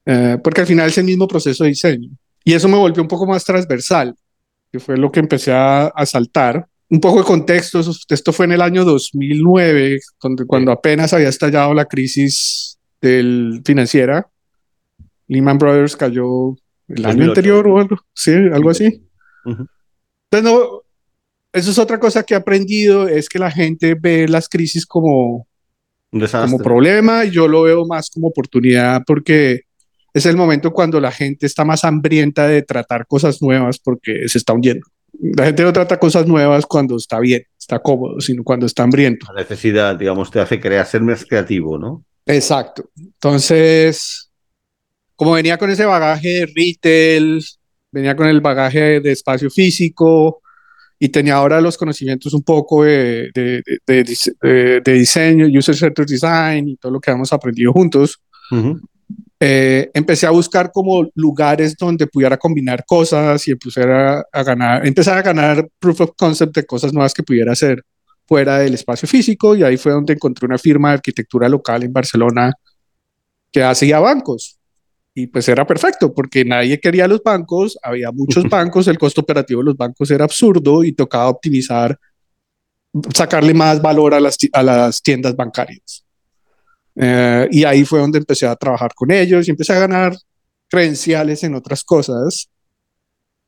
eh, 0.06 0.38
porque 0.42 0.62
al 0.62 0.68
final 0.68 0.88
es 0.88 0.98
el 0.98 1.04
mismo 1.04 1.28
proceso 1.28 1.66
de 1.66 1.72
diseño. 1.72 2.10
Y 2.46 2.54
eso 2.54 2.70
me 2.70 2.78
volvió 2.78 3.02
un 3.02 3.10
poco 3.10 3.28
más 3.28 3.44
transversal, 3.44 4.16
que 4.72 4.80
fue 4.80 4.98
lo 4.98 5.12
que 5.12 5.20
empecé 5.20 5.52
a, 5.52 5.88
a 5.88 6.06
saltar. 6.06 6.66
Un 6.90 7.02
poco 7.02 7.20
de 7.20 7.26
contexto, 7.26 7.82
esto 8.08 8.32
fue 8.32 8.46
en 8.46 8.54
el 8.54 8.62
año 8.62 8.86
2009, 8.86 10.00
cuando, 10.18 10.48
cuando 10.48 10.72
apenas 10.72 11.12
había 11.12 11.28
estallado 11.28 11.74
la 11.74 11.84
crisis 11.84 12.80
del 13.02 13.62
financiera. 13.66 14.26
Lehman 15.28 15.58
Brothers 15.58 15.98
cayó 15.98 16.52
el 16.88 17.02
2008. 17.04 17.10
año 17.10 17.24
anterior 17.26 17.68
o 17.68 17.78
algo, 17.78 17.98
sí, 18.14 18.32
algo 18.32 18.70
así. 18.70 19.04
Uh 19.44 19.50
-huh. 19.50 19.68
Entonces, 20.32 20.50
no, 20.50 20.84
eso 21.54 21.72
es 21.72 21.80
otra 21.80 22.00
cosa 22.00 22.24
que 22.24 22.34
he 22.34 22.38
aprendido, 22.38 23.08
es 23.08 23.30
que 23.30 23.40
la 23.40 23.52
gente 23.52 23.96
ve 24.00 24.28
las 24.28 24.50
crisis 24.50 24.86
como, 24.86 25.48
como 26.12 26.58
problema 26.60 27.26
y 27.26 27.32
yo 27.32 27.48
lo 27.48 27.64
veo 27.64 27.86
más 27.86 28.10
como 28.10 28.28
oportunidad 28.28 29.02
porque 29.06 29.62
es 30.14 30.26
el 30.26 30.36
momento 30.36 30.72
cuando 30.72 31.00
la 31.00 31.12
gente 31.12 31.46
está 31.46 31.64
más 31.64 31.84
hambrienta 31.84 32.48
de 32.48 32.62
tratar 32.64 33.06
cosas 33.08 33.42
nuevas 33.42 33.80
porque 33.80 34.28
se 34.28 34.38
está 34.38 34.54
hundiendo. 34.54 34.86
La 35.20 35.46
gente 35.46 35.64
no 35.64 35.74
trata 35.74 36.00
cosas 36.00 36.28
nuevas 36.28 36.66
cuando 36.66 36.98
está 36.98 37.20
bien, 37.20 37.44
está 37.58 37.80
cómodo, 37.80 38.20
sino 38.20 38.44
cuando 38.44 38.66
está 38.66 38.84
hambriento. 38.84 39.28
La 39.34 39.42
necesidad, 39.42 39.96
digamos, 39.96 40.30
te 40.32 40.40
hace 40.40 40.60
crear, 40.60 40.86
ser 40.86 41.02
más 41.02 41.26
creativo, 41.26 41.78
¿no? 41.78 42.04
Exacto. 42.26 42.90
Entonces, 42.98 44.32
como 45.16 45.34
venía 45.34 45.58
con 45.58 45.70
ese 45.70 45.86
bagaje 45.86 46.28
de 46.28 46.46
retail, 46.56 47.44
venía 47.92 48.16
con 48.16 48.28
el 48.28 48.42
bagaje 48.42 49.00
de 49.00 49.12
espacio 49.12 49.50
físico, 49.50 50.42
y 51.00 51.10
tenía 51.10 51.36
ahora 51.36 51.62
los 51.62 51.78
conocimientos 51.78 52.34
un 52.34 52.44
poco 52.44 52.84
de, 52.84 53.30
de, 53.34 53.62
de, 53.86 54.82
de 54.84 54.94
diseño, 54.94 55.46
user-centered 55.46 56.08
design 56.08 56.70
y 56.70 56.78
todo 56.78 56.92
lo 56.92 57.00
que 57.00 57.12
hemos 57.12 57.32
aprendido 57.32 57.72
juntos, 57.72 58.20
eh, 59.40 59.92
empecé 59.94 60.26
a 60.26 60.32
buscar 60.32 60.72
como 60.72 61.08
lugares 61.14 61.78
donde 61.78 62.08
pudiera 62.08 62.38
combinar 62.38 62.84
cosas 62.86 63.48
y 63.48 63.52
empezar 63.52 63.90
a, 63.92 64.26
a, 64.32 64.44
ganar, 64.44 64.88
empezar 64.88 65.18
a 65.18 65.22
ganar 65.22 65.70
proof 65.80 66.02
of 66.02 66.12
concept 66.18 66.56
de 66.56 66.66
cosas 66.66 66.92
nuevas 66.92 67.14
que 67.14 67.24
pudiera 67.24 67.52
hacer 67.52 67.84
fuera 68.26 68.58
del 68.58 68.74
espacio 68.74 69.08
físico 69.08 69.56
y 69.56 69.64
ahí 69.64 69.78
fue 69.78 69.92
donde 69.92 70.14
encontré 70.14 70.48
una 70.48 70.58
firma 70.58 70.90
de 70.90 70.96
arquitectura 70.96 71.48
local 71.48 71.84
en 71.84 71.94
Barcelona 71.94 72.52
que 73.52 73.64
hacía 73.64 74.00
bancos 74.00 74.57
y 75.20 75.26
pues 75.26 75.50
era 75.50 75.66
perfecto 75.66 76.14
porque 76.14 76.46
nadie 76.46 76.80
quería 76.80 77.08
los 77.08 77.24
bancos, 77.24 77.76
había 77.82 78.12
muchos 78.12 78.44
bancos, 78.52 78.88
el 78.88 79.00
costo 79.00 79.22
operativo 79.22 79.62
de 79.62 79.66
los 79.66 79.76
bancos 79.76 80.12
era 80.12 80.26
absurdo 80.26 80.84
y 80.84 80.92
tocaba 80.92 81.30
optimizar, 81.30 82.00
sacarle 83.16 83.56
más 83.56 83.82
valor 83.82 84.14
a 84.14 84.20
las, 84.20 84.38
a 84.54 84.62
las 84.62 85.02
tiendas 85.02 85.36
bancarias. 85.36 86.06
Eh, 86.96 87.48
y 87.50 87.64
ahí 87.64 87.84
fue 87.84 88.00
donde 88.00 88.20
empecé 88.20 88.46
a 88.46 88.56
trabajar 88.56 88.94
con 88.94 89.10
ellos 89.10 89.48
y 89.48 89.50
empecé 89.50 89.74
a 89.74 89.80
ganar 89.80 90.16
credenciales 90.70 91.44
en 91.44 91.56
otras 91.56 91.84
cosas. 91.84 92.48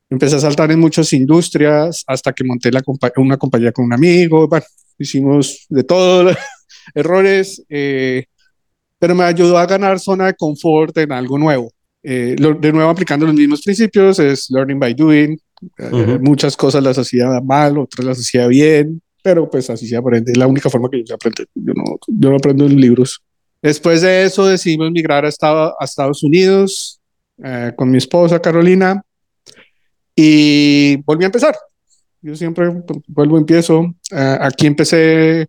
Empecé 0.08 0.36
a 0.36 0.40
saltar 0.40 0.72
en 0.72 0.80
muchas 0.80 1.12
industrias 1.12 2.02
hasta 2.08 2.32
que 2.32 2.42
monté 2.42 2.72
la 2.72 2.82
una 3.16 3.36
compañía 3.36 3.70
con 3.70 3.84
un 3.84 3.92
amigo. 3.92 4.48
Bueno, 4.48 4.66
hicimos 4.98 5.66
de 5.68 5.84
todo, 5.84 6.34
errores, 6.96 7.64
eh, 7.68 8.24
pero 9.00 9.16
me 9.16 9.24
ayudó 9.24 9.58
a 9.58 9.66
ganar 9.66 9.98
zona 9.98 10.26
de 10.26 10.34
confort 10.34 10.96
en 10.98 11.10
algo 11.10 11.36
nuevo. 11.36 11.72
Eh, 12.02 12.36
de 12.38 12.72
nuevo 12.72 12.88
aplicando 12.88 13.26
los 13.26 13.34
mismos 13.34 13.62
principios, 13.62 14.20
es 14.20 14.48
learning 14.50 14.78
by 14.78 14.94
doing. 14.94 15.36
muchas 16.20 16.56
cosas 16.56 16.84
las 16.84 16.96
hacía 16.96 17.40
mal, 17.40 17.76
otras 17.78 18.06
las 18.06 18.18
hacía 18.20 18.46
bien, 18.46 19.02
pero 19.22 19.50
pues 19.50 19.68
así 19.68 19.88
se 19.88 19.96
aprende. 19.96 20.30
Es 20.30 20.38
la 20.38 20.46
única 20.46 20.70
forma 20.70 20.88
que 20.88 21.00
yo 21.00 21.06
se 21.06 21.14
aprende. 21.14 21.46
Yo 21.54 21.72
no, 21.74 21.84
yo 22.06 22.30
no 22.30 22.36
aprendo 22.36 22.66
en 22.66 22.80
libros. 22.80 23.20
Después 23.62 24.02
de 24.02 24.24
eso 24.24 24.46
decidimos 24.46 24.90
migrar 24.90 25.24
a, 25.24 25.28
Estados 25.28 26.22
Unidos 26.22 27.00
eh, 27.42 27.72
con 27.76 27.90
mi 27.90 27.98
esposa 27.98 28.40
Carolina 28.40 29.02
y 30.14 30.96
volví 31.04 31.24
a 31.24 31.26
empezar. 31.26 31.54
Yo 32.22 32.36
siempre 32.36 32.70
vuelvo, 33.08 33.38
empiezo. 33.38 33.94
Eh, 34.10 34.38
aquí 34.40 34.66
empecé 34.66 35.48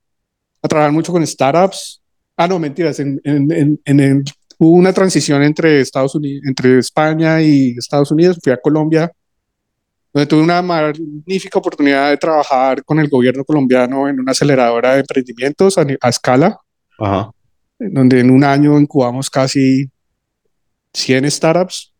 a 0.61 0.67
trabajar 0.67 0.91
mucho 0.91 1.11
con 1.11 1.25
startups. 1.25 2.00
Ah, 2.43 2.47
no, 2.47 2.59
mentiras. 2.59 2.99
En, 2.99 3.21
en, 3.23 4.23
hubo 4.57 4.71
una 4.71 4.93
transición 4.93 5.43
entre 5.43 5.81
Estados 5.81 6.15
Unidos, 6.15 6.43
entre 6.47 6.79
España 6.79 7.41
y 7.41 7.75
Estados 7.77 8.11
Unidos. 8.11 8.39
Fui 8.43 8.51
a 8.51 8.57
Colombia, 8.57 9.11
donde 10.13 10.27
tuve 10.27 10.41
una 10.41 10.61
magnífica 10.61 11.59
oportunidad 11.59 12.09
de 12.09 12.17
trabajar 12.17 12.83
con 12.83 12.99
el 12.99 13.09
gobierno 13.09 13.43
colombiano 13.43 14.07
en 14.07 14.19
una 14.19 14.31
aceleradora 14.31 14.93
de 14.93 15.01
emprendimientos 15.01 15.77
a, 15.77 15.85
a 16.01 16.09
escala. 16.09 16.57
Ajá 16.97 17.31
donde 17.89 18.19
en 18.19 18.29
un 18.29 18.43
año 18.43 18.79
incubamos 18.79 19.29
casi 19.29 19.89
100 20.93 21.31
startups. 21.31 21.93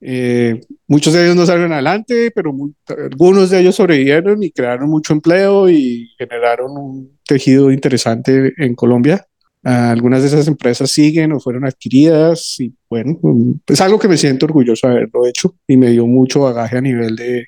Eh, 0.00 0.60
muchos 0.86 1.12
de 1.12 1.24
ellos 1.24 1.36
no 1.36 1.46
salieron 1.46 1.72
adelante, 1.72 2.30
pero 2.34 2.54
algunos 2.88 3.50
de 3.50 3.60
ellos 3.60 3.74
sobrevivieron 3.74 4.42
y 4.42 4.50
crearon 4.50 4.88
mucho 4.88 5.12
empleo 5.12 5.68
y 5.68 6.10
generaron 6.18 6.76
un 6.76 7.18
tejido 7.26 7.70
interesante 7.70 8.52
en 8.56 8.74
Colombia. 8.74 9.26
Ah, 9.68 9.90
algunas 9.90 10.22
de 10.22 10.28
esas 10.28 10.46
empresas 10.46 10.88
siguen 10.88 11.32
o 11.32 11.40
fueron 11.40 11.64
adquiridas 11.64 12.60
y 12.60 12.72
bueno, 12.88 13.18
es 13.66 13.80
algo 13.80 13.98
que 13.98 14.06
me 14.06 14.16
siento 14.16 14.46
orgulloso 14.46 14.86
de 14.86 14.92
haberlo 14.92 15.26
hecho 15.26 15.56
y 15.66 15.76
me 15.76 15.90
dio 15.90 16.06
mucho 16.06 16.40
bagaje 16.40 16.78
a 16.78 16.80
nivel 16.80 17.16
de 17.16 17.46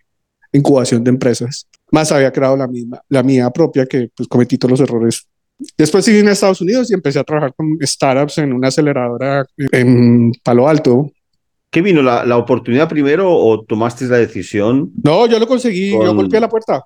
incubación 0.52 1.04
de 1.04 1.10
empresas. 1.10 1.68
Más 1.92 2.10
había 2.10 2.32
creado 2.32 2.56
la 2.56 2.66
misma, 2.66 3.00
la 3.08 3.22
mía 3.22 3.48
propia 3.50 3.86
que 3.86 4.10
pues 4.16 4.28
cometí 4.28 4.58
todos 4.58 4.72
los 4.72 4.80
errores 4.80 5.28
Después 5.76 6.04
seguí 6.04 6.18
en 6.18 6.28
Estados 6.28 6.60
Unidos 6.60 6.90
y 6.90 6.94
empecé 6.94 7.18
a 7.18 7.24
trabajar 7.24 7.54
con 7.54 7.78
startups 7.82 8.38
en 8.38 8.52
una 8.52 8.68
aceleradora 8.68 9.44
en 9.72 10.32
Palo 10.42 10.68
Alto. 10.68 11.10
¿Qué 11.70 11.82
vino? 11.82 12.00
¿La, 12.02 12.36
oportunidad 12.36 12.88
primero 12.88 13.30
o 13.30 13.64
tomaste 13.64 14.06
la 14.06 14.18
decisión? 14.18 14.90
No, 15.02 15.26
yo 15.26 15.38
lo 15.38 15.46
conseguí, 15.46 15.90
yo 15.90 16.14
golpeé 16.14 16.40
la 16.40 16.48
puerta. 16.48 16.84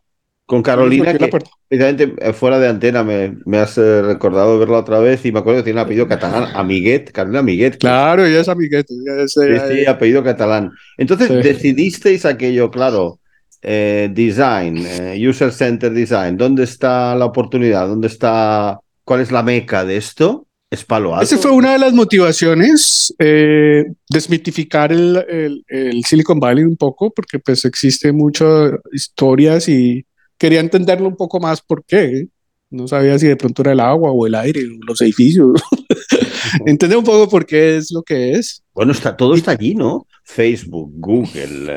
Con 0.53 0.63
Carolina, 0.63 1.17
que 1.17 1.31
precisamente 1.67 2.15
eh, 2.19 2.35
fuera 2.35 2.59
de 2.59 2.69
antena 2.69 3.03
me, 3.03 3.39
me 3.47 3.57
has 3.57 3.79
eh, 3.79 4.03
recordado 4.03 4.59
verla 4.59 4.77
otra 4.77 4.99
vez 4.99 5.25
y 5.25 5.33
me 5.33 5.39
acuerdo 5.39 5.61
que 5.61 5.65
tiene 5.65 5.81
un 5.81 5.87
apellido 5.87 6.07
catalán, 6.07 6.51
Amiguet, 6.55 7.11
Carolina 7.11 7.39
Amiguet. 7.39 7.79
Claro, 7.79 8.27
ella 8.27 8.41
es 8.41 8.51
Amiguet. 8.51 8.87
sí, 8.87 9.41
sí, 9.71 9.87
apellido 9.87 10.23
catalán. 10.23 10.71
Entonces 10.99 11.43
decidisteis 11.43 12.27
aquello, 12.27 12.71
claro, 12.71 13.19
eh, 13.63 14.11
design, 14.13 14.77
eh, 14.87 15.27
User 15.27 15.51
Center 15.51 15.91
Design, 15.91 16.37
¿dónde 16.37 16.65
está 16.65 17.15
la 17.15 17.25
oportunidad? 17.25 17.89
¿Dónde 17.89 18.09
está, 18.09 18.79
cuál 19.05 19.21
es 19.21 19.33
la 19.33 19.43
meca 19.43 19.87
de 19.87 19.97
esto? 19.97 20.47
Es 20.71 20.85
palo 20.85 21.15
alto. 21.15 21.25
Esa 21.25 21.39
fue 21.39 21.53
una 21.53 21.73
de 21.73 21.79
las 21.79 21.95
motivaciones, 21.95 23.15
eh, 23.19 23.87
desmitificar 24.11 24.93
el, 24.93 25.65
el, 25.67 26.05
Silicon 26.05 26.39
Valley 26.39 26.65
un 26.65 26.77
poco, 26.77 27.11
porque 27.11 27.39
pues 27.39 27.65
existe 27.65 28.13
muchas 28.13 28.73
historias 28.93 29.67
y 29.67 30.05
quería 30.39 30.61
entenderlo 30.61 31.09
un 31.09 31.17
poco 31.17 31.41
más 31.41 31.61
por 31.61 31.85
qué. 31.85 32.29
No 32.71 32.89
sabía 32.89 33.19
si 33.19 33.27
de 33.27 33.37
pronto 33.37 33.63
era 33.63 33.73
el 33.73 33.81
agua 33.81 34.11
o 34.13 34.27
el 34.27 34.35
aire, 34.35 34.65
o 34.67 34.87
los 34.87 35.01
edificios. 35.03 35.61
Entender 36.67 36.99
un 36.99 37.05
poco 37.05 37.29
por 37.29 37.45
qué 37.45 37.77
es 37.77 37.93
lo 37.93 38.03
que 38.03 38.33
es. 38.33 38.63
Bueno, 38.75 38.93
está, 38.93 39.17
todo 39.17 39.35
está 39.35 39.53
allí, 39.53 39.75
¿no? 39.75 40.07
Facebook, 40.25 40.91
Google, 40.95 41.71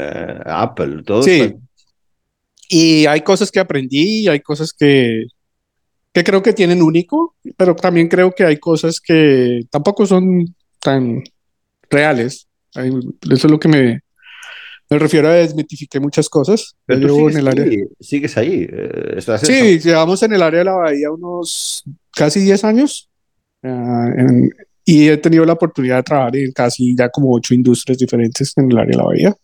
Apple, 0.45 1.03
todo 1.03 1.23
sí. 1.23 1.53
Y 2.67 3.05
hay 3.05 3.21
cosas 3.21 3.51
que 3.51 3.59
aprendí 3.59 4.27
hay 4.27 4.39
cosas 4.39 4.73
que, 4.73 5.25
que 6.13 6.23
creo 6.23 6.41
que 6.41 6.53
tienen 6.53 6.81
único, 6.81 7.35
pero 7.57 7.75
también 7.75 8.07
creo 8.07 8.31
que 8.31 8.43
hay 8.43 8.57
cosas 8.57 8.99
que 8.99 9.61
tampoco 9.69 10.05
son 10.05 10.55
tan 10.79 11.23
reales. 11.89 12.47
Eso 12.73 13.47
es 13.47 13.51
lo 13.51 13.59
que 13.59 13.67
me, 13.67 14.01
me 14.89 14.99
refiero 14.99 15.27
a 15.27 15.33
desmitificar 15.33 16.01
muchas 16.01 16.29
cosas. 16.29 16.75
Pero 16.85 17.15
sigues, 17.15 17.33
en 17.33 17.39
el 17.39 17.47
área. 17.47 17.85
sigues 17.99 18.37
ahí. 18.37 18.67
Eh, 18.69 19.19
sí, 19.41 19.79
llevamos 19.79 20.21
en 20.23 20.33
el 20.33 20.41
área 20.41 20.59
de 20.59 20.65
la 20.65 20.73
bahía 20.73 21.11
unos 21.11 21.83
casi 22.11 22.39
10 22.41 22.63
años 22.63 23.09
ah, 23.63 24.09
y 24.83 25.09
he 25.09 25.17
tenido 25.17 25.45
la 25.45 25.53
oportunidad 25.53 25.97
de 25.97 26.03
trabajar 26.03 26.35
en 26.35 26.51
casi 26.51 26.95
ya 26.95 27.09
como 27.09 27.33
ocho 27.33 27.53
industrias 27.53 27.97
diferentes 27.97 28.53
en 28.57 28.71
el 28.71 28.77
área 28.77 28.91
de 28.91 28.97
la 28.97 29.03
bahía 29.03 29.35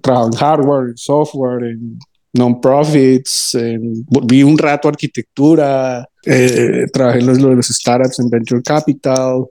trabajo 0.00 0.26
en 0.26 0.32
hardware, 0.32 0.88
en 0.90 0.96
software, 0.96 1.64
en 1.64 1.98
non-profits, 2.32 3.56
vi 4.26 4.42
un 4.42 4.58
rato 4.58 4.88
arquitectura, 4.88 6.04
eh, 6.24 6.86
trabajé 6.92 7.20
en 7.20 7.26
los, 7.26 7.38
los 7.38 7.68
startups, 7.68 8.18
en 8.18 8.28
venture 8.28 8.62
capital, 8.62 9.46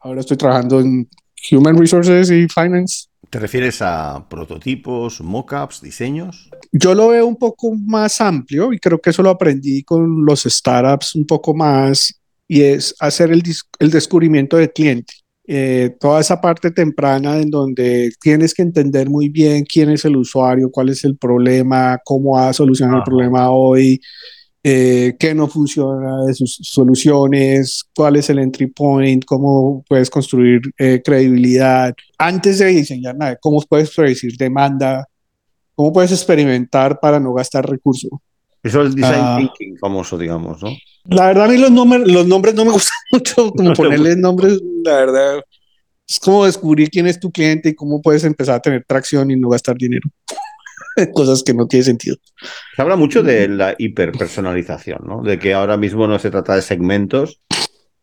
ahora 0.00 0.20
estoy 0.20 0.36
trabajando 0.36 0.80
en 0.80 1.08
human 1.50 1.76
resources 1.76 2.30
y 2.30 2.46
finance. 2.48 3.06
¿Te 3.30 3.38
refieres 3.40 3.82
a 3.82 4.24
prototipos, 4.28 5.20
mockups, 5.20 5.82
diseños? 5.82 6.48
Yo 6.72 6.94
lo 6.94 7.08
veo 7.08 7.26
un 7.26 7.36
poco 7.36 7.74
más 7.74 8.20
amplio 8.20 8.72
y 8.72 8.78
creo 8.78 9.00
que 9.00 9.10
eso 9.10 9.22
lo 9.22 9.30
aprendí 9.30 9.82
con 9.82 10.24
los 10.24 10.44
startups 10.44 11.14
un 11.16 11.26
poco 11.26 11.54
más 11.54 12.14
y 12.46 12.62
es 12.62 12.94
hacer 13.00 13.32
el, 13.32 13.42
el 13.80 13.90
descubrimiento 13.90 14.56
del 14.56 14.72
cliente. 14.72 15.14
Eh, 15.48 15.96
toda 16.00 16.20
esa 16.20 16.40
parte 16.40 16.72
temprana 16.72 17.38
en 17.38 17.50
donde 17.50 18.10
tienes 18.20 18.52
que 18.52 18.62
entender 18.62 19.08
muy 19.08 19.28
bien 19.28 19.64
quién 19.64 19.90
es 19.90 20.04
el 20.04 20.16
usuario, 20.16 20.70
cuál 20.70 20.88
es 20.88 21.04
el 21.04 21.16
problema, 21.16 22.00
cómo 22.04 22.32
va 22.32 22.48
a 22.48 22.52
solucionar 22.52 22.98
el 22.98 23.04
problema 23.04 23.50
hoy, 23.50 24.00
eh, 24.68 25.14
qué 25.16 25.32
no 25.32 25.46
funciona 25.46 26.24
de 26.24 26.34
sus 26.34 26.58
soluciones, 26.60 27.84
cuál 27.94 28.16
es 28.16 28.28
el 28.30 28.40
entry 28.40 28.66
point, 28.66 29.24
cómo 29.24 29.84
puedes 29.88 30.10
construir 30.10 30.60
eh, 30.76 31.00
credibilidad. 31.04 31.94
Antes 32.18 32.58
de 32.58 32.66
diseñar 32.66 33.14
nada, 33.14 33.36
cómo 33.36 33.62
puedes 33.62 33.94
predecir 33.94 34.36
demanda, 34.36 35.06
cómo 35.76 35.92
puedes 35.92 36.10
experimentar 36.10 36.98
para 36.98 37.20
no 37.20 37.32
gastar 37.32 37.64
recursos. 37.64 38.10
Eso 38.60 38.82
es 38.82 38.96
design 38.96 39.14
ah. 39.20 39.36
thinking 39.38 39.78
famoso, 39.78 40.18
digamos, 40.18 40.60
¿no? 40.60 40.70
La 41.04 41.28
verdad, 41.28 41.44
a 41.44 41.48
mí 41.48 41.58
los, 41.58 41.70
nombres, 41.70 42.02
los 42.04 42.26
nombres 42.26 42.56
no 42.56 42.64
me 42.64 42.72
gustan 42.72 42.98
mucho, 43.12 43.52
como 43.52 43.72
ponerles 43.72 44.16
nombres, 44.16 44.60
la 44.82 44.96
verdad. 44.96 45.44
Es 46.08 46.18
como 46.18 46.44
descubrir 46.44 46.90
quién 46.90 47.06
es 47.06 47.20
tu 47.20 47.30
cliente 47.30 47.68
y 47.68 47.74
cómo 47.76 48.02
puedes 48.02 48.24
empezar 48.24 48.56
a 48.56 48.60
tener 48.60 48.84
tracción 48.84 49.30
y 49.30 49.36
no 49.36 49.48
gastar 49.48 49.76
dinero. 49.76 50.10
Cosas 51.14 51.42
que 51.42 51.54
no 51.54 51.66
tienen 51.66 51.84
sentido. 51.84 52.16
Se 52.74 52.82
habla 52.82 52.96
mucho 52.96 53.22
de 53.22 53.48
la 53.48 53.74
hiperpersonalización, 53.78 55.00
¿no? 55.06 55.22
De 55.22 55.38
que 55.38 55.54
ahora 55.54 55.76
mismo 55.76 56.06
no 56.06 56.18
se 56.18 56.30
trata 56.30 56.54
de 56.54 56.62
segmentos. 56.62 57.40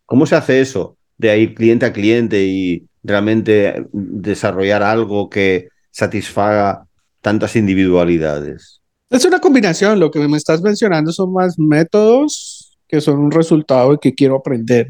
¿Cómo 0.05 0.25
se 0.25 0.35
hace 0.35 0.61
eso? 0.61 0.97
De 1.17 1.37
ir 1.37 1.55
cliente 1.55 1.85
a 1.85 1.93
cliente 1.93 2.43
y 2.43 2.87
realmente 3.03 3.85
desarrollar 3.91 4.83
algo 4.83 5.29
que 5.29 5.69
satisfaga 5.91 6.85
tantas 7.21 7.55
individualidades. 7.55 8.81
Es 9.09 9.25
una 9.25 9.39
combinación. 9.39 9.99
Lo 9.99 10.11
que 10.11 10.19
me 10.27 10.37
estás 10.37 10.61
mencionando 10.61 11.11
son 11.11 11.33
más 11.33 11.57
métodos 11.57 12.77
que 12.87 13.01
son 13.01 13.19
un 13.19 13.31
resultado 13.31 13.93
de 13.93 13.97
que 13.97 14.13
quiero 14.13 14.35
aprender. 14.35 14.87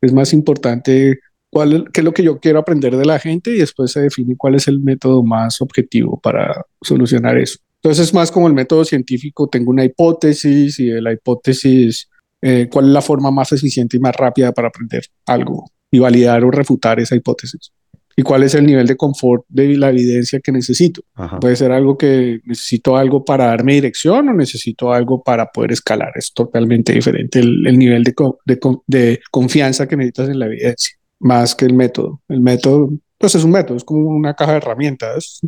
Es 0.00 0.12
más 0.12 0.32
importante 0.32 1.18
cuál, 1.56 1.88
qué 1.90 2.02
es 2.02 2.04
lo 2.04 2.12
que 2.12 2.22
yo 2.22 2.38
quiero 2.38 2.58
aprender 2.58 2.94
de 2.94 3.06
la 3.06 3.18
gente 3.18 3.50
y 3.50 3.60
después 3.60 3.90
se 3.90 4.02
define 4.02 4.36
cuál 4.36 4.56
es 4.56 4.68
el 4.68 4.78
método 4.78 5.22
más 5.22 5.62
objetivo 5.62 6.20
para 6.20 6.66
solucionar 6.82 7.38
eso. 7.38 7.60
Entonces 7.76 8.08
es 8.08 8.12
más 8.12 8.30
como 8.30 8.46
el 8.46 8.52
método 8.52 8.84
científico, 8.84 9.48
tengo 9.48 9.70
una 9.70 9.82
hipótesis 9.82 10.78
y 10.78 10.88
de 10.88 11.00
la 11.00 11.14
hipótesis, 11.14 12.10
eh, 12.42 12.68
cuál 12.70 12.88
es 12.88 12.90
la 12.90 13.00
forma 13.00 13.30
más 13.30 13.52
eficiente 13.52 13.96
y 13.96 14.00
más 14.00 14.14
rápida 14.14 14.52
para 14.52 14.68
aprender 14.68 15.04
algo 15.24 15.64
y 15.90 15.98
validar 15.98 16.44
o 16.44 16.50
refutar 16.50 17.00
esa 17.00 17.16
hipótesis 17.16 17.72
y 18.18 18.22
cuál 18.22 18.42
es 18.42 18.54
el 18.54 18.66
nivel 18.66 18.86
de 18.86 18.96
confort 18.96 19.44
de 19.48 19.76
la 19.76 19.90
evidencia 19.90 20.40
que 20.40 20.50
necesito. 20.50 21.02
Puede 21.40 21.56
ser 21.56 21.72
algo 21.72 21.96
que 21.98 22.40
necesito 22.44 22.96
algo 22.96 23.24
para 23.24 23.46
darme 23.46 23.74
dirección 23.74 24.28
o 24.28 24.34
necesito 24.34 24.92
algo 24.92 25.22
para 25.22 25.52
poder 25.52 25.72
escalar. 25.72 26.12
Es 26.14 26.32
totalmente 26.32 26.94
diferente 26.94 27.40
el, 27.40 27.78
nivel 27.78 28.04
de, 28.04 28.14
de, 28.86 29.20
confianza 29.30 29.86
que 29.86 29.96
necesitas 29.96 30.30
en 30.30 30.38
la 30.38 30.46
evidencia, 30.46 30.96
más 31.18 31.54
que 31.54 31.64
el 31.64 31.74
método. 31.74 32.20
El 32.28 32.40
método, 32.40 32.90
pues 33.18 33.34
es 33.34 33.44
un 33.44 33.50
método, 33.50 33.76
es 33.76 33.84
como 33.84 34.10
una 34.10 34.34
caja 34.34 34.52
de 34.52 34.58
herramientas. 34.58 35.40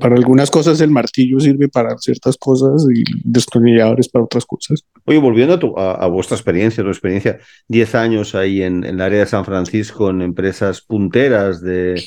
Para 0.00 0.14
algunas 0.14 0.50
cosas 0.50 0.80
el 0.80 0.90
martillo 0.90 1.38
sirve 1.40 1.68
para 1.68 1.98
ciertas 1.98 2.38
cosas 2.38 2.86
y 2.90 3.04
destornilladores 3.22 4.08
para 4.08 4.24
otras 4.24 4.46
cosas. 4.46 4.82
Oye, 5.04 5.18
volviendo 5.18 5.78
a, 5.78 6.06
vuestra 6.06 6.36
experiencia, 6.36 6.82
tu 6.82 6.88
experiencia, 6.88 7.38
10 7.68 7.94
años 7.94 8.34
ahí 8.34 8.62
en, 8.62 8.82
el 8.84 8.98
área 9.02 9.20
de 9.20 9.26
San 9.26 9.44
Francisco, 9.44 10.08
en 10.08 10.22
empresas 10.22 10.80
punteras 10.80 11.60
de, 11.60 12.02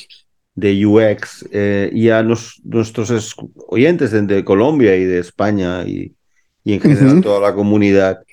de 0.56 0.84
UX, 0.84 1.48
eh, 1.52 1.88
y 1.92 2.08
a 2.08 2.24
nuestros 2.24 3.36
oyentes 3.68 4.10
de, 4.10 4.44
Colombia 4.44 4.96
y 4.96 5.04
de 5.04 5.20
España 5.20 5.84
y, 5.86 6.16
y 6.64 6.72
en 6.72 6.80
general 6.80 7.20
toda 7.22 7.38
la 7.40 7.54
comunidad, 7.54 8.24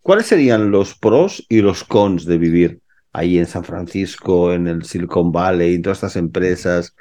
¿cuáles 0.00 0.24
serían 0.24 0.70
los 0.70 0.94
pros 0.94 1.44
y 1.50 1.60
los 1.60 1.84
cons 1.84 2.24
de 2.24 2.38
vivir 2.38 2.80
ahí 3.16 3.38
en 3.38 3.46
San 3.46 3.64
Francisco, 3.64 4.52
en 4.52 4.66
el 4.66 4.84
Silicon 4.84 5.32
Valley, 5.32 5.74
en 5.74 5.82
todas 5.82 5.98
estas 5.98 6.16
empresas? 6.16 6.94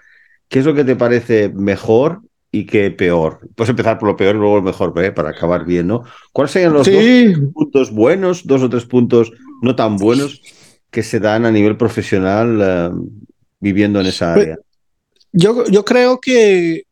¿Qué 0.47 0.59
es 0.59 0.65
lo 0.65 0.73
que 0.73 0.83
te 0.83 0.95
parece 0.95 1.49
mejor 1.49 2.21
y 2.51 2.65
qué 2.65 2.89
peor? 2.91 3.39
Puedes 3.55 3.69
empezar 3.69 3.99
por 3.99 4.09
lo 4.09 4.15
peor 4.15 4.35
y 4.35 4.39
luego 4.39 4.57
lo 4.57 4.61
mejor, 4.61 4.93
¿eh? 5.03 5.11
para 5.11 5.31
acabar 5.31 5.65
bien, 5.65 5.87
¿no? 5.87 6.03
¿Cuáles 6.31 6.51
serían 6.51 6.73
los 6.73 6.87
dos 6.87 7.51
puntos 7.53 7.91
buenos, 7.91 8.47
dos 8.47 8.61
o 8.61 8.69
tres 8.69 8.85
puntos 8.85 9.31
no 9.61 9.75
tan 9.75 9.97
buenos 9.97 10.41
que 10.89 11.03
se 11.03 11.19
dan 11.19 11.45
a 11.45 11.51
nivel 11.51 11.75
profesional 11.75 12.59
eh, 12.61 12.89
viviendo 13.59 13.99
en 13.99 14.05
esa 14.05 14.33
pues, 14.33 14.45
área? 14.45 14.57
Yo, 15.33 15.65
yo 15.65 15.83
creo 15.83 16.19
que 16.21 16.83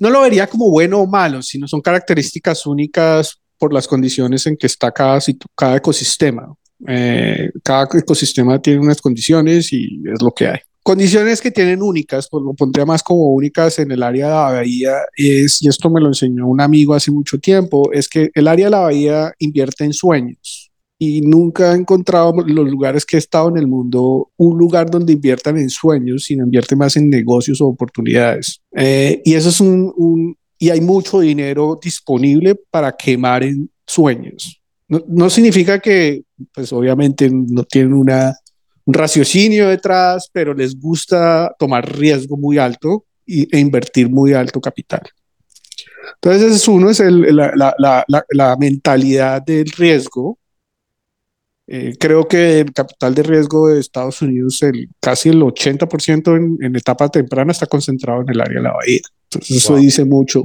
no 0.00 0.10
lo 0.10 0.20
vería 0.20 0.48
como 0.48 0.70
bueno 0.70 1.00
o 1.00 1.06
malo, 1.06 1.42
sino 1.42 1.68
son 1.68 1.80
características 1.80 2.66
únicas 2.66 3.40
por 3.58 3.72
las 3.72 3.86
condiciones 3.86 4.46
en 4.46 4.56
que 4.56 4.66
está 4.66 4.90
cada, 4.90 5.20
cada 5.54 5.76
ecosistema. 5.76 6.52
Eh, 6.86 7.50
cada 7.62 7.88
ecosistema 7.94 8.60
tiene 8.60 8.80
unas 8.80 9.00
condiciones 9.00 9.72
y 9.72 10.02
es 10.12 10.22
lo 10.22 10.32
que 10.32 10.48
hay. 10.48 10.58
Condiciones 10.82 11.40
que 11.40 11.50
tienen 11.50 11.82
únicas, 11.82 12.28
pues 12.30 12.44
lo 12.44 12.52
pondría 12.52 12.84
más 12.84 13.02
como 13.02 13.32
únicas 13.32 13.78
en 13.78 13.90
el 13.90 14.02
área 14.02 14.26
de 14.26 14.32
la 14.34 14.52
bahía, 14.52 14.92
es, 15.16 15.62
y 15.62 15.68
esto 15.68 15.88
me 15.88 15.98
lo 15.98 16.08
enseñó 16.08 16.46
un 16.46 16.60
amigo 16.60 16.92
hace 16.92 17.10
mucho 17.10 17.38
tiempo, 17.38 17.90
es 17.92 18.06
que 18.06 18.30
el 18.34 18.46
área 18.46 18.66
de 18.66 18.70
la 18.70 18.80
bahía 18.80 19.32
invierte 19.38 19.84
en 19.84 19.94
sueños 19.94 20.70
y 20.98 21.22
nunca 21.22 21.72
he 21.72 21.76
encontrado 21.76 22.34
los 22.46 22.68
lugares 22.68 23.04
que 23.04 23.16
he 23.16 23.18
estado 23.18 23.48
en 23.48 23.56
el 23.56 23.66
mundo 23.66 24.30
un 24.36 24.58
lugar 24.58 24.90
donde 24.90 25.14
inviertan 25.14 25.56
en 25.58 25.70
sueños, 25.70 26.24
sino 26.24 26.44
invierte 26.44 26.76
más 26.76 26.96
en 26.96 27.10
negocios 27.10 27.60
o 27.60 27.66
oportunidades. 27.66 28.60
Eh, 28.76 29.22
y 29.24 29.34
eso 29.34 29.48
es 29.48 29.60
un, 29.60 29.92
un, 29.96 30.36
y 30.58 30.70
hay 30.70 30.80
mucho 30.80 31.20
dinero 31.20 31.78
disponible 31.82 32.54
para 32.70 32.92
quemar 32.92 33.42
en 33.42 33.70
sueños. 33.86 34.60
No, 34.94 35.04
no 35.08 35.30
significa 35.30 35.78
que, 35.78 36.22
pues 36.52 36.72
obviamente 36.72 37.28
no 37.30 37.64
tienen 37.64 37.94
una 37.94 38.34
un 38.84 38.94
raciocinio 38.94 39.68
detrás, 39.68 40.28
pero 40.32 40.54
les 40.54 40.78
gusta 40.78 41.54
tomar 41.58 41.90
riesgo 41.96 42.36
muy 42.36 42.58
alto 42.58 43.06
y, 43.26 43.54
e 43.54 43.58
invertir 43.58 44.10
muy 44.10 44.34
alto 44.34 44.60
capital. 44.60 45.02
Entonces, 46.20 46.68
uno 46.68 46.90
es 46.90 47.00
el, 47.00 47.34
la, 47.34 47.52
la, 47.56 47.74
la, 47.78 48.24
la, 48.30 48.56
mentalidad 48.56 49.42
del 49.42 49.70
riesgo. 49.70 50.38
Eh, 51.66 51.96
creo 51.98 52.28
que 52.28 52.60
el 52.60 52.72
capital 52.72 53.14
de 53.14 53.22
riesgo 53.22 53.68
de 53.68 53.80
Estados 53.80 54.20
Unidos, 54.20 54.62
el, 54.62 54.88
casi 55.00 55.30
el 55.30 55.40
80% 55.40 56.36
en, 56.36 56.58
en, 56.60 56.76
etapa 56.76 57.08
temprana 57.08 57.52
está 57.52 57.66
concentrado 57.66 58.20
en 58.20 58.28
el 58.28 58.40
área 58.40 58.58
de 58.58 58.62
la 58.62 58.72
bahía. 58.72 59.00
Entonces, 59.30 59.56
eso 59.56 59.76
dice 59.76 60.04
mucho 60.04 60.44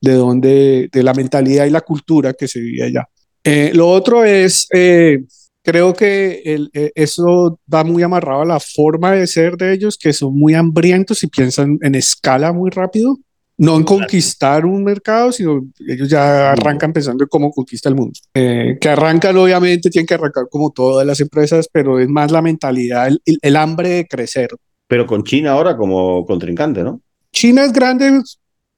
de 0.00 0.14
dónde, 0.14 0.88
de 0.92 1.02
la 1.04 1.14
mentalidad 1.14 1.66
y 1.66 1.70
la 1.70 1.82
cultura 1.82 2.32
que 2.34 2.48
se 2.48 2.60
vive 2.60 2.84
allá. 2.84 3.08
Eh, 3.44 3.72
lo 3.74 3.88
otro 3.90 4.24
es 4.24 4.66
eh, 4.74 5.24
creo 5.64 5.94
que 5.94 6.42
el, 6.44 6.70
eh, 6.74 6.92
eso 6.94 7.58
va 7.72 7.82
muy 7.82 8.02
amarrado 8.02 8.42
a 8.42 8.46
la 8.46 8.60
forma 8.60 9.12
de 9.12 9.26
ser 9.26 9.56
de 9.56 9.72
ellos, 9.72 9.98
que 9.98 10.12
son 10.12 10.38
muy 10.38 10.54
hambrientos 10.54 11.24
y 11.24 11.26
piensan 11.26 11.78
en 11.80 11.94
escala 11.94 12.52
muy 12.52 12.70
rápido. 12.70 13.18
No 13.56 13.76
en 13.76 13.84
conquistar 13.84 14.66
un 14.66 14.82
mercado, 14.82 15.30
sino 15.30 15.64
ellos 15.88 16.08
ya 16.08 16.50
arrancan 16.50 16.92
pensando 16.92 17.22
en 17.22 17.28
cómo 17.28 17.52
conquista 17.52 17.88
el 17.88 17.94
mundo. 17.94 18.18
Eh, 18.34 18.76
que 18.80 18.88
arrancan, 18.88 19.36
obviamente, 19.36 19.90
tienen 19.90 20.08
que 20.08 20.14
arrancar 20.14 20.46
como 20.50 20.72
todas 20.72 21.06
las 21.06 21.20
empresas, 21.20 21.68
pero 21.70 22.00
es 22.00 22.08
más 22.08 22.32
la 22.32 22.42
mentalidad, 22.42 23.06
el, 23.06 23.20
el 23.24 23.56
hambre 23.56 23.90
de 23.90 24.06
crecer. 24.08 24.48
Pero 24.88 25.06
con 25.06 25.22
China 25.22 25.52
ahora 25.52 25.76
como 25.76 26.26
contrincante, 26.26 26.82
¿no? 26.82 27.00
China 27.32 27.64
es 27.64 27.72
grande 27.72 28.20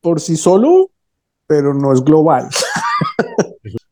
por 0.03 0.21
sí 0.21 0.37
solo, 0.37 0.91
pero 1.47 1.73
no 1.73 1.95
es 1.95 2.05
global. 2.05 2.47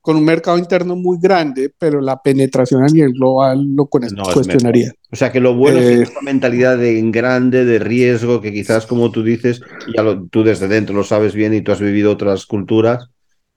con 0.05 0.17
un 0.17 0.25
mercado 0.27 0.59
interno 0.59 0.97
muy 0.97 1.17
grande, 1.19 1.73
pero 1.79 1.99
la 2.03 2.21
penetración 2.21 2.83
a 2.83 2.89
nivel 2.89 3.15
global 3.15 3.65
lo 3.75 3.87
cuestionaría. 3.87 4.93
O 5.11 5.17
sea 5.17 5.33
que 5.33 5.41
lo 5.41 5.55
bueno 5.55 5.79
es 5.79 5.87
eh, 5.87 6.03
esta 6.03 6.21
mentalidad 6.21 6.77
de 6.77 7.01
grande, 7.11 7.65
de 7.65 7.79
riesgo, 7.79 8.43
que 8.43 8.53
quizás 8.53 8.85
como 8.85 9.11
tú 9.11 9.23
dices, 9.23 9.63
ya 9.97 10.05
tú 10.31 10.45
desde 10.45 10.69
dentro 10.69 10.95
lo 10.95 11.05
sabes 11.05 11.33
bien 11.33 11.55
y 11.55 11.63
tú 11.63 11.73
has 11.73 11.81
vivido 11.81 12.13
otras 12.13 12.45
culturas, 12.45 13.09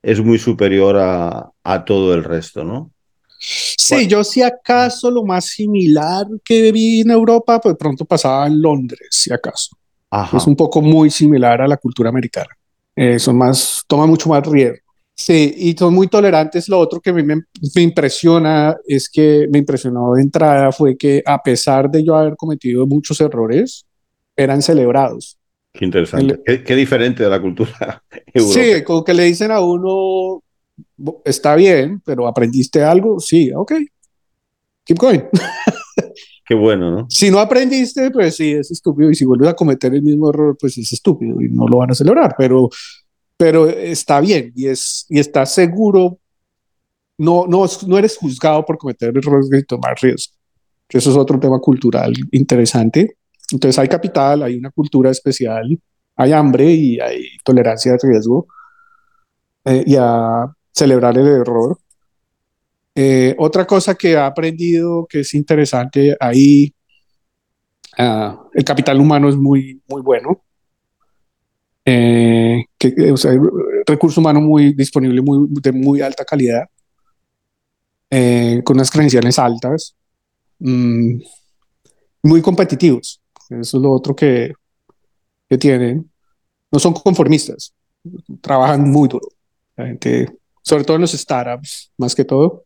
es 0.01 0.21
muy 0.21 0.39
superior 0.39 0.95
a, 0.95 1.51
a 1.65 1.83
todo 1.83 2.13
el 2.13 2.23
resto, 2.23 2.63
¿no? 2.63 2.91
Sí, 3.37 4.07
yo 4.07 4.23
si 4.23 4.41
acaso 4.41 5.11
lo 5.11 5.25
más 5.25 5.47
similar 5.47 6.27
que 6.45 6.71
vi 6.71 7.01
en 7.01 7.11
Europa, 7.11 7.59
pues 7.59 7.75
pronto 7.77 8.05
pasaba 8.05 8.47
en 8.47 8.61
Londres, 8.61 9.09
si 9.11 9.33
acaso. 9.33 9.75
Es 10.33 10.47
un 10.47 10.55
poco 10.55 10.81
muy 10.81 11.09
similar 11.09 11.61
a 11.61 11.67
la 11.67 11.75
cultura 11.75 12.07
americana. 12.07 12.57
Eh, 12.95 13.19
son 13.19 13.37
más, 13.37 13.83
toma 13.85 14.05
mucho 14.05 14.29
más 14.29 14.47
riesgo. 14.47 14.86
Sí, 15.17 15.51
y 15.57 15.73
son 15.73 15.95
muy 15.95 16.07
tolerantes. 16.07 16.69
Lo 16.69 16.77
otro 16.77 17.01
que 17.01 17.09
a 17.09 17.13
mí 17.13 17.23
me, 17.23 17.41
impresiona 17.81 18.77
es 18.85 19.09
que 19.09 19.47
me 19.51 19.57
impresionó 19.57 20.13
de 20.13 20.21
entrada 20.21 20.71
fue 20.71 20.95
que 20.95 21.23
a 21.25 21.41
pesar 21.41 21.89
de 21.89 22.03
yo 22.03 22.15
haber 22.15 22.35
cometido 22.35 22.85
muchos 22.85 23.19
errores, 23.19 23.85
eran 24.35 24.61
celebrados. 24.61 25.39
Qué 25.73 25.85
interesante. 25.85 26.39
qué, 26.63 26.75
diferente 26.75 27.23
de 27.23 27.29
la 27.29 27.41
cultura 27.41 28.03
europea. 28.33 28.77
Sí, 28.77 28.83
como 28.83 29.03
que 29.03 29.15
le 29.15 29.23
dicen 29.23 29.51
a 29.51 29.59
uno, 29.59 30.43
está 31.25 31.55
bien, 31.55 31.99
pero 32.05 32.27
aprendiste 32.27 32.83
algo, 32.83 33.19
sí, 33.19 33.51
ok, 33.53 33.73
keep 34.85 34.99
going. 34.99 35.21
Qué 36.45 36.55
bueno, 36.55 36.91
¿no? 36.91 37.07
Si 37.09 37.29
no 37.29 37.39
aprendiste, 37.39 38.09
pues 38.09 38.37
sí, 38.37 38.53
es 38.53 38.71
estúpido. 38.71 39.11
Y 39.11 39.15
si 39.15 39.25
vuelves 39.25 39.49
a 39.49 39.53
cometer 39.53 39.93
el 39.93 40.01
mismo 40.01 40.29
error, 40.29 40.55
pues 40.57 40.77
es 40.77 40.93
estúpido 40.93 41.41
y 41.41 41.49
no 41.49 41.67
lo 41.67 41.79
van 41.79 41.91
a 41.91 41.93
celebrar. 41.93 42.35
Pero 42.37 42.69
pero 43.37 43.69
está 43.69 44.19
bien 44.19 44.51
y, 44.55 44.67
es, 44.67 45.05
y 45.09 45.19
está 45.19 45.45
seguro, 45.45 46.17
no, 47.17 47.45
no, 47.47 47.65
no 47.87 47.97
eres 47.97 48.17
juzgado 48.17 48.65
por 48.65 48.77
cometer 48.77 49.15
errores 49.15 49.49
y 49.51 49.63
tomar 49.63 49.95
riesgos. 50.01 50.33
Eso 50.89 51.11
es 51.11 51.17
otro 51.17 51.39
tema 51.39 51.59
cultural 51.59 52.13
interesante. 52.31 53.17
Entonces 53.51 53.77
hay 53.79 53.87
capital, 53.87 54.43
hay 54.43 54.55
una 54.57 54.71
cultura 54.71 55.11
especial, 55.11 55.79
hay 56.15 56.31
hambre 56.31 56.71
y 56.71 56.99
hay 56.99 57.37
tolerancia 57.43 57.93
al 57.93 57.99
riesgo 58.01 58.47
eh, 59.65 59.83
y 59.85 59.95
a 59.97 60.45
celebrar 60.73 61.17
el 61.17 61.27
error. 61.27 61.77
Eh, 62.95 63.35
otra 63.37 63.65
cosa 63.65 63.95
que 63.95 64.11
he 64.11 64.17
aprendido 64.17 65.05
que 65.07 65.19
es 65.19 65.33
interesante 65.35 66.17
ahí, 66.19 66.73
uh, 67.99 68.49
el 68.53 68.63
capital 68.63 68.99
humano 68.99 69.29
es 69.29 69.35
muy, 69.35 69.81
muy 69.87 70.01
bueno. 70.01 70.41
Eh, 71.89 72.65
que, 72.77 73.13
o 73.13 73.15
sea, 73.15 73.31
recurso 73.85 74.19
humano 74.19 74.41
muy 74.41 74.73
disponible, 74.73 75.21
muy, 75.21 75.47
de 75.49 75.71
muy 75.71 76.01
alta 76.01 76.25
calidad, 76.25 76.65
eh, 78.09 78.61
con 78.65 78.75
unas 78.75 78.91
credenciales 78.91 79.39
altas, 79.39 79.95
mm, 80.59 81.21
muy 82.23 82.41
competitivos. 82.41 83.21
Eso 83.49 83.77
es 83.77 83.81
lo 83.81 83.93
otro 83.93 84.13
que, 84.13 84.51
que 85.49 85.57
tienen. 85.57 86.11
No 86.69 86.77
son 86.77 86.93
conformistas, 86.93 87.73
trabajan 88.41 88.91
muy 88.91 89.07
duro. 89.07 89.29
La 89.77 89.85
gente, 89.85 90.27
sobre 90.61 90.83
todo 90.83 90.95
en 90.95 91.01
los 91.01 91.13
startups, 91.13 91.93
más 91.95 92.13
que 92.13 92.25
todo. 92.25 92.65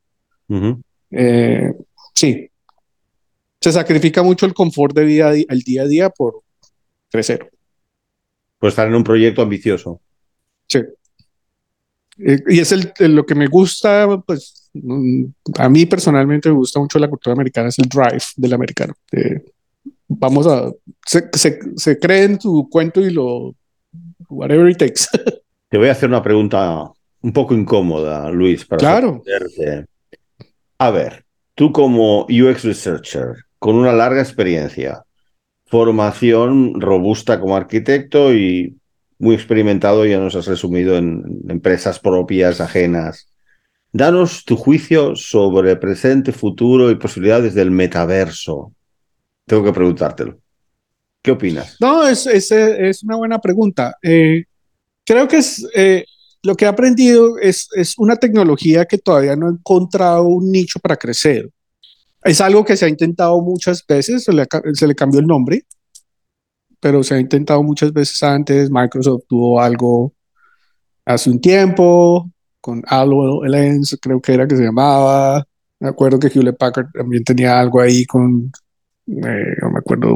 Eh, 1.11 1.71
sí. 2.15 2.49
Se 3.59 3.71
sacrifica 3.71 4.23
mucho 4.23 4.47
el 4.47 4.55
confort 4.55 4.95
de 4.95 5.05
vida 5.05 5.29
al 5.29 5.59
día 5.59 5.83
a 5.83 5.87
día 5.87 6.09
por 6.09 6.41
crecer 7.11 7.50
pues 8.61 8.71
estar 8.71 8.87
en 8.87 8.95
un 8.95 9.03
proyecto 9.03 9.41
ambicioso. 9.41 9.99
Sí. 10.67 10.79
Y 12.17 12.59
es 12.59 12.71
el, 12.71 12.93
lo 12.99 13.25
que 13.25 13.35
me 13.35 13.47
gusta, 13.47 14.21
pues, 14.25 14.61
Mm, 14.73 15.25
a 15.57 15.69
mí 15.69 15.85
personalmente 15.85 16.49
me 16.49 16.55
gusta 16.55 16.79
mucho 16.79 16.97
la 16.97 17.09
cultura 17.09 17.33
americana, 17.33 17.69
es 17.69 17.79
el 17.79 17.89
drive 17.89 18.23
del 18.37 18.53
americano. 18.53 18.93
vamos 20.07 20.47
a, 20.47 20.71
se, 21.05 21.29
se, 21.33 21.59
se 21.75 21.99
cree 21.99 22.23
en 22.23 22.37
tu 22.37 22.69
cuento 22.69 23.01
y 23.01 23.11
lo, 23.11 23.55
whatever 24.29 24.69
it 24.69 24.77
takes. 24.77 25.05
Te 25.69 25.77
voy 25.77 25.87
a 25.87 25.93
hacer 25.93 26.09
una 26.09 26.23
pregunta 26.23 26.89
un 27.21 27.33
poco 27.33 27.53
incómoda, 27.53 28.29
Luis, 28.29 28.65
para 28.65 28.79
claro. 28.79 29.23
A 30.77 30.89
ver, 30.89 31.25
tú 31.53 31.71
como 31.71 32.23
UX 32.23 32.63
Researcher, 32.63 33.35
con 33.59 33.75
una 33.75 33.93
larga 33.93 34.21
experiencia, 34.21 35.03
formación 35.71 36.81
robusta 36.81 37.39
como 37.39 37.55
arquitecto 37.55 38.33
y 38.35 38.77
muy 39.17 39.35
experimentado, 39.35 40.05
ya 40.05 40.19
nos 40.19 40.35
has 40.35 40.47
resumido 40.47 40.97
en 40.97 41.23
empresas 41.47 41.97
propias, 41.97 42.59
ajenas. 42.59 43.29
Danos 43.93 44.43
tu 44.43 44.57
juicio 44.57 45.15
sobre 45.15 45.77
presente, 45.77 46.33
futuro 46.33 46.91
y 46.91 46.95
posibilidades 46.95 47.53
del 47.53 47.71
metaverso. 47.71 48.73
Tengo 49.45 49.63
que 49.63 49.71
preguntártelo. 49.71 50.37
¿Qué 51.21 51.31
opinas? 51.31 51.77
No, 51.79 52.05
es, 52.05 52.25
es, 52.27 52.51
es 52.51 53.03
una 53.03 53.15
buena 53.15 53.39
pregunta. 53.39 53.95
Eh, 54.01 54.43
creo 55.05 55.27
que 55.27 55.37
es, 55.37 55.65
eh, 55.73 56.03
lo 56.43 56.55
que 56.55 56.65
he 56.65 56.67
aprendido 56.67 57.37
es, 57.37 57.69
es 57.75 57.97
una 57.97 58.17
tecnología 58.17 58.85
que 58.85 58.97
todavía 58.97 59.35
no 59.35 59.47
ha 59.47 59.51
encontrado 59.51 60.23
un 60.23 60.51
nicho 60.51 60.79
para 60.79 60.97
crecer. 60.97 61.49
Es 62.23 62.39
algo 62.41 62.63
que 62.63 62.77
se 62.77 62.85
ha 62.85 62.89
intentado 62.89 63.41
muchas 63.41 63.85
veces, 63.85 64.23
se 64.23 64.33
le, 64.87 64.95
cambió 64.95 65.19
el 65.19 65.27
nombre, 65.27 65.65
pero 66.79 67.03
se 67.03 67.15
ha 67.15 67.19
intentado 67.19 67.63
muchas 67.63 67.91
veces 67.93 68.21
antes. 68.21 68.69
Microsoft 68.69 69.23
tuvo 69.27 69.59
algo 69.59 70.13
hace 71.05 71.29
un 71.29 71.41
tiempo 71.41 72.29
con 72.59 72.83
HoloLens, 72.89 73.97
creo 74.01 74.21
que 74.21 74.33
era 74.33 74.47
que 74.47 74.55
se 74.55 74.63
llamaba. 74.63 75.43
Me 75.79 75.89
acuerdo 75.89 76.19
que 76.19 76.27
Hewlett 76.27 76.57
Packard 76.57 76.91
también 76.93 77.23
tenía 77.23 77.59
algo 77.59 77.81
ahí 77.81 78.05
con, 78.05 78.51
eh, 79.07 79.55
no 79.61 79.71
me 79.71 79.79
acuerdo 79.79 80.13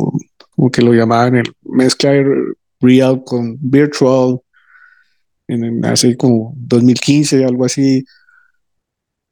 como 0.51 0.69
que 0.69 0.81
lo 0.83 0.93
llamaban 0.93 1.35
el 1.37 1.51
mezcla 1.63 2.11
real 2.79 3.23
con 3.25 3.57
virtual 3.59 4.39
en, 5.47 5.83
hace 5.85 6.15
como 6.15 6.53
2015, 6.57 7.45
algo 7.45 7.65
así. 7.65 8.03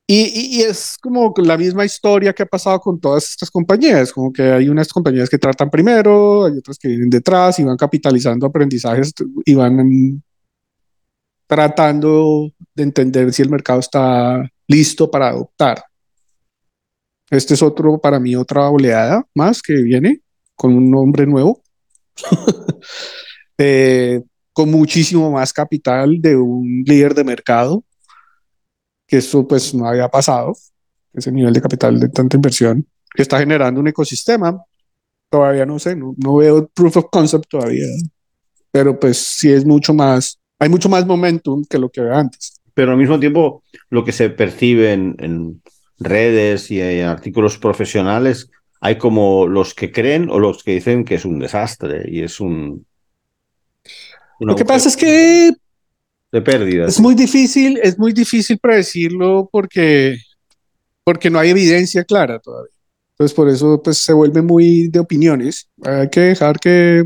Y, 0.06 0.58
y, 0.58 0.62
es 0.64 0.98
como 1.02 1.34
la 1.38 1.58
misma 1.58 1.86
historia 1.86 2.34
que 2.34 2.44
ha 2.44 2.46
pasado 2.46 2.78
con 2.82 3.00
todas 3.00 3.30
estas 3.30 3.50
compañías, 3.50 4.12
como 4.12 4.34
que 4.34 4.44
hay 4.44 4.68
unas 4.68 4.90
compañías 4.90 5.30
que 5.30 5.38
tratan 5.38 5.70
primero, 5.70 6.44
hay 6.46 6.58
otras 6.58 6.78
que 6.78 6.90
vienen 6.90 7.10
detrás 7.10 7.58
y 7.60 7.64
van 7.64 7.78
capitalizando 7.78 8.46
aprendizajes 8.46 9.14
y 9.46 9.54
van 9.54 10.22
tratando 11.48 12.52
de 12.76 12.84
entender 12.84 13.32
si 13.32 13.44
el 13.44 13.50
mercado 13.50 13.80
está 13.80 14.46
listo 14.68 15.10
para 15.10 15.30
adoptar. 15.30 15.84
Este 17.30 17.54
es 17.54 17.62
otro, 17.62 18.00
para 18.00 18.20
mí, 18.20 18.36
otra 18.36 18.70
oleada 18.70 19.26
más 19.34 19.62
que 19.62 19.74
viene 19.74 20.22
con 20.56 20.74
un 20.76 20.92
nombre 20.92 21.26
nuevo, 21.26 21.62
eh, 23.58 24.22
con 24.52 24.70
muchísimo 24.70 25.32
más 25.32 25.54
capital 25.54 26.22
de 26.22 26.36
un 26.36 26.84
líder 26.86 27.16
de 27.16 27.24
mercado 27.24 27.84
que 29.14 29.20
eso 29.20 29.48
pues 29.48 29.76
no 29.76 29.88
había 29.88 30.10
pasado, 30.10 30.58
ese 31.14 31.32
nivel 31.32 31.54
de 31.54 31.62
capital 31.62 32.00
de 32.00 32.10
tanta 32.10 32.36
inversión, 32.36 32.84
que 33.14 33.22
está 33.22 33.38
generando 33.38 33.80
un 33.80 33.88
ecosistema. 33.88 34.60
Todavía 35.30 35.68
no 35.68 35.78
sé, 35.78 35.96
no, 35.96 36.16
no 36.18 36.38
veo 36.38 36.68
proof 36.70 36.98
of 36.98 37.06
concept 37.12 37.46
todavía, 37.48 37.86
pero 38.72 39.00
pues 39.00 39.20
sí 39.20 39.52
es 39.52 39.68
mucho 39.68 39.94
más, 39.94 40.40
hay 40.58 40.68
mucho 40.68 40.90
más 40.90 41.06
momentum 41.06 41.64
que 41.70 41.78
lo 41.78 41.90
que 41.90 42.02
había 42.02 42.18
antes. 42.18 42.60
Pero 42.74 42.94
al 42.94 42.98
mismo 42.98 43.20
tiempo, 43.20 43.62
lo 43.92 44.04
que 44.04 44.12
se 44.12 44.32
percibe 44.32 44.94
en, 44.94 45.16
en 45.20 45.62
redes 46.00 46.72
y 46.72 46.82
en 46.82 47.06
artículos 47.06 47.60
profesionales, 47.60 48.50
hay 48.82 48.98
como 48.98 49.46
los 49.46 49.76
que 49.76 49.92
creen 49.92 50.28
o 50.32 50.40
los 50.40 50.64
que 50.64 50.72
dicen 50.72 51.06
que 51.06 51.16
es 51.16 51.26
un 51.26 51.38
desastre 51.38 52.04
y 52.08 52.24
es 52.24 52.40
un... 52.40 52.88
Lo 54.40 54.56
que 54.56 54.66
pasa 54.66 54.90
es 54.90 54.98
que 54.98 55.52
de 56.34 56.42
pérdidas. 56.42 56.90
Es 56.90 57.00
muy 57.00 57.14
difícil, 57.14 57.80
es 57.82 57.98
muy 57.98 58.12
difícil 58.12 58.58
predecirlo 58.58 59.48
porque, 59.52 60.18
porque 61.04 61.30
no 61.30 61.38
hay 61.38 61.52
evidencia 61.52 62.04
clara 62.04 62.40
todavía. 62.40 62.74
Entonces 63.12 63.36
por 63.36 63.48
eso 63.48 63.82
pues, 63.84 64.00
se 64.00 64.14
vuelve 64.14 64.42
muy 64.42 64.88
de 64.88 65.00
opiniones. 65.00 65.70
Hay 65.84 66.10
que 66.10 66.22
dejar 66.22 66.60
que 66.60 67.04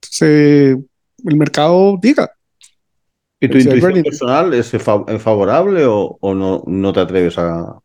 se, 0.00 0.70
el 0.70 1.36
mercado 1.36 1.98
diga. 2.00 2.30
¿Y 3.40 3.48
tu 3.48 3.58
intuición 3.58 4.02
personal 4.04 4.54
es 4.54 4.70
favorable 4.70 5.84
o, 5.84 6.16
o 6.20 6.34
no, 6.34 6.62
no 6.66 6.92
te 6.92 7.00
atreves 7.00 7.36
a, 7.36 7.80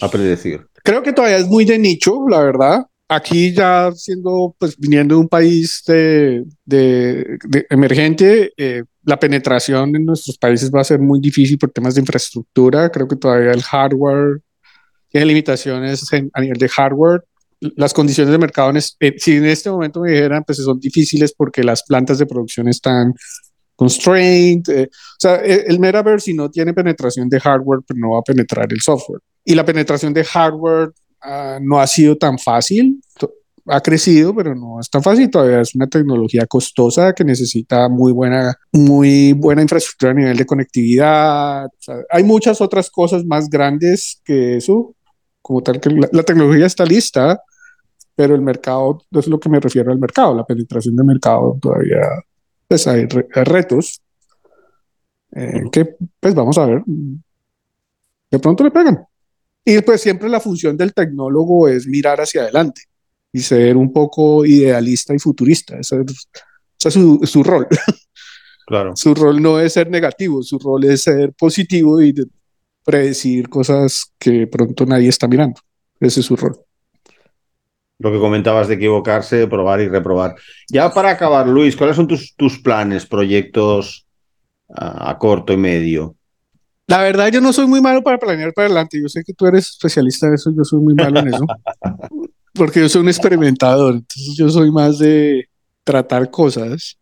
a 0.00 0.10
predecir? 0.10 0.66
Creo 0.82 1.04
que 1.04 1.12
todavía 1.12 1.38
es 1.38 1.46
muy 1.46 1.64
de 1.64 1.78
nicho, 1.78 2.28
la 2.28 2.40
verdad 2.40 2.86
aquí 3.08 3.52
ya 3.52 3.92
siendo, 3.92 4.54
pues 4.58 4.76
viniendo 4.76 5.16
de 5.16 5.20
un 5.20 5.28
país 5.28 5.82
de, 5.86 6.44
de, 6.64 7.38
emergente, 7.70 8.52
eh, 8.56 8.84
la 9.04 9.18
penetración 9.18 9.94
en 9.96 10.04
nuestros 10.04 10.38
países 10.38 10.70
va 10.70 10.80
a 10.80 10.84
ser 10.84 11.00
muy 11.00 11.20
difícil 11.20 11.58
por 11.58 11.70
temas 11.70 11.94
de 11.94 12.00
infraestructura. 12.00 12.90
Creo 12.90 13.08
que 13.08 13.16
todavía 13.16 13.52
el 13.52 13.62
hardware 13.62 14.40
tiene 15.08 15.26
limitaciones 15.26 16.04
a 16.32 16.40
nivel 16.40 16.58
de 16.58 16.68
hardware. 16.68 17.24
Las 17.60 17.92
condiciones 17.92 18.32
de 18.32 18.38
mercado, 18.38 18.70
en 18.70 18.76
eh, 18.76 19.14
si 19.18 19.36
en 19.36 19.44
este 19.44 19.70
momento 19.70 20.00
me 20.00 20.10
dijeran, 20.10 20.42
pues 20.44 20.58
son 20.58 20.80
difíciles 20.80 21.32
porque 21.32 21.62
las 21.62 21.84
plantas 21.84 22.18
de 22.18 22.26
producción 22.26 22.68
están 22.68 23.14
constrained. 23.76 24.68
Eh, 24.68 24.88
o 24.90 25.20
sea, 25.20 25.36
el, 25.36 25.64
el 25.68 25.78
metaverse 25.78 26.26
si 26.26 26.34
no 26.34 26.50
tiene 26.50 26.74
penetración 26.74 27.28
de 27.28 27.38
hardware, 27.38 27.80
pues 27.86 27.98
no 27.98 28.10
va 28.12 28.18
a 28.18 28.22
penetrar 28.22 28.72
el 28.72 28.80
software. 28.80 29.20
Y 29.44 29.54
la 29.54 29.64
penetración 29.64 30.12
de 30.12 30.24
hardware 30.24 30.92
Ah, 31.22 31.58
no 31.62 31.80
ha 31.80 31.86
sido 31.86 32.16
tan 32.16 32.38
fácil, 32.38 33.00
ha 33.66 33.80
crecido, 33.80 34.34
pero 34.34 34.54
no 34.54 34.80
es 34.80 34.90
tan 34.90 35.02
fácil 35.02 35.30
todavía. 35.30 35.60
Es 35.60 35.74
una 35.74 35.86
tecnología 35.86 36.46
costosa 36.46 37.12
que 37.12 37.24
necesita 37.24 37.88
muy 37.88 38.12
buena, 38.12 38.56
muy 38.72 39.32
buena 39.34 39.62
infraestructura 39.62 40.12
a 40.12 40.14
nivel 40.14 40.36
de 40.36 40.46
conectividad. 40.46 41.68
hay 42.10 42.24
muchas 42.24 42.60
otras 42.60 42.90
cosas 42.90 43.24
más 43.24 43.48
grandes 43.48 44.20
que 44.24 44.56
eso, 44.56 44.94
como 45.40 45.62
tal 45.62 45.80
que 45.80 45.90
la, 45.90 46.22
tecnología 46.22 46.66
está 46.66 46.84
lista, 46.84 47.40
pero 48.14 48.34
el 48.34 48.42
mercado, 48.42 49.02
es 49.12 49.26
lo 49.28 49.38
que 49.38 49.48
me 49.48 49.60
refiero 49.60 49.92
al 49.92 49.98
mercado, 49.98 50.34
la 50.34 50.44
penetración 50.44 50.96
del 50.96 51.06
mercado 51.06 51.58
todavía, 51.60 52.00
pues 52.68 52.86
hay, 52.86 53.06
retos 53.06 54.00
eh, 55.34 55.62
que, 55.70 55.96
pues 56.20 56.34
vamos 56.34 56.58
a 56.58 56.66
ver, 56.66 56.82
de 58.30 58.38
pronto 58.38 58.64
le 58.64 58.70
pegan. 58.70 59.06
Y 59.64 59.80
pues 59.82 60.00
siempre 60.00 60.28
la 60.28 60.40
función 60.40 60.76
del 60.76 60.92
tecnólogo 60.92 61.68
es 61.68 61.86
mirar 61.86 62.20
hacia 62.20 62.42
adelante 62.42 62.82
y 63.32 63.40
ser 63.40 63.76
un 63.76 63.92
poco 63.92 64.44
idealista 64.44 65.14
y 65.14 65.18
futurista. 65.18 65.78
Ese 65.78 66.04
es, 66.04 66.94
su, 66.94 67.42
rol. 67.42 67.66
Claro. 68.64 68.94
Su 68.94 69.12
rol 69.14 69.42
no 69.42 69.58
es 69.58 69.72
ser 69.72 69.90
negativo, 69.90 70.40
su 70.42 70.56
rol 70.58 70.84
es 70.84 71.02
ser 71.02 71.32
positivo 71.32 72.00
y 72.00 72.14
predecir 72.84 73.48
cosas 73.48 74.14
que 74.18 74.46
pronto 74.46 74.86
nadie 74.86 75.08
está 75.08 75.26
mirando. 75.26 75.60
Ese 75.98 76.20
es 76.20 76.26
su 76.26 76.36
rol. 76.36 76.56
Lo 77.98 78.12
que 78.12 78.18
comentabas 78.18 78.68
de 78.68 78.74
equivocarse, 78.74 79.48
probar 79.48 79.80
y 79.80 79.88
reprobar. 79.88 80.36
Ya 80.68 80.90
para 80.94 81.10
acabar, 81.10 81.48
Luis, 81.48 81.76
¿cuáles 81.76 81.96
son 81.96 82.06
tus, 82.06 82.34
tus 82.36 82.60
planes, 82.60 83.04
proyectos 83.04 84.06
a 84.68 85.18
corto 85.18 85.52
y 85.52 85.56
medio? 85.56 86.16
La 86.92 87.00
verdad, 87.00 87.32
yo 87.32 87.40
no 87.40 87.54
soy 87.54 87.66
muy 87.66 87.80
malo 87.80 88.02
para 88.02 88.18
planear 88.18 88.52
para 88.52 88.66
adelante. 88.66 89.00
Yo 89.00 89.08
sé 89.08 89.24
que 89.24 89.32
tú 89.32 89.46
eres 89.46 89.70
especialista 89.70 90.26
en 90.26 90.34
eso, 90.34 90.52
yo 90.54 90.62
soy 90.62 90.78
muy 90.78 90.92
malo 90.92 91.20
en 91.20 91.28
eso. 91.28 91.46
Porque 92.52 92.80
yo 92.80 92.88
soy 92.90 93.00
un 93.00 93.08
experimentador, 93.08 93.94
entonces 93.94 94.36
yo 94.36 94.50
soy 94.50 94.70
más 94.70 94.98
de 94.98 95.48
tratar 95.84 96.30
cosas. 96.30 96.98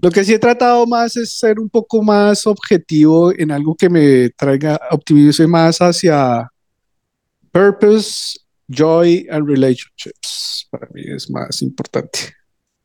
Lo 0.00 0.10
que 0.10 0.24
sí 0.24 0.32
he 0.32 0.38
tratado 0.38 0.86
más 0.86 1.18
es 1.18 1.38
ser 1.38 1.60
un 1.60 1.68
poco 1.68 2.02
más 2.02 2.46
objetivo 2.46 3.30
en 3.38 3.50
algo 3.50 3.74
que 3.74 3.90
me 3.90 4.30
traiga, 4.30 4.80
optimice 4.90 5.46
más 5.46 5.76
hacia 5.82 6.50
purpose, 7.52 8.38
joy 8.70 9.26
and 9.30 9.46
relationships. 9.46 10.66
Para 10.70 10.88
mí 10.94 11.02
es 11.14 11.30
más 11.30 11.60
importante. 11.60 12.20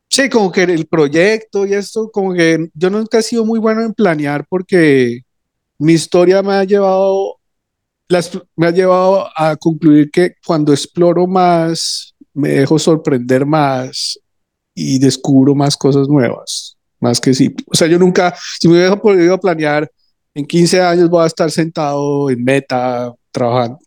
Sí, 0.10 0.30
como 0.30 0.52
que 0.52 0.64
el 0.64 0.86
proyecto 0.86 1.66
y 1.66 1.76
esto, 1.76 2.12
como 2.12 2.34
que 2.34 2.70
yo 2.74 2.90
nunca 2.90 3.20
he 3.20 3.24
sido 3.24 3.46
muy 3.46 3.60
bueno 3.60 3.84
en 3.84 3.94
planear 3.94 4.46
porque 4.50 5.25
mi 5.78 5.94
historia 5.94 6.42
me 6.42 6.54
ha 6.54 6.64
llevado, 6.64 7.38
las, 8.08 8.32
me 8.56 8.68
ha 8.68 8.72
llevado 8.72 9.28
a 9.36 9.56
concluir 9.56 10.10
que 10.12 10.36
cuando 10.46 10.74
exploro 10.74 11.28
más, 11.28 12.16
me 12.34 12.50
dejo 12.50 12.78
sorprender 12.80 13.46
más 13.46 14.20
y 14.74 15.00
descubro 15.00 15.56
más 15.56 15.78
cosas 15.78 16.08
nuevas, 16.08 16.78
más 17.00 17.20
que 17.20 17.34
sí. 17.34 17.54
O 17.68 17.76
sea, 17.76 17.88
yo 17.88 17.98
nunca, 17.98 18.36
si 18.60 18.68
me 18.68 18.76
hubiera 18.76 18.96
podido 19.00 19.40
planear, 19.40 19.90
en 20.34 20.46
15 20.46 20.82
años 20.82 21.10
voy 21.10 21.24
a 21.24 21.28
estar 21.28 21.50
sentado 21.50 22.30
en 22.30 22.44
meta, 22.44 23.14
trabajando. 23.32 23.80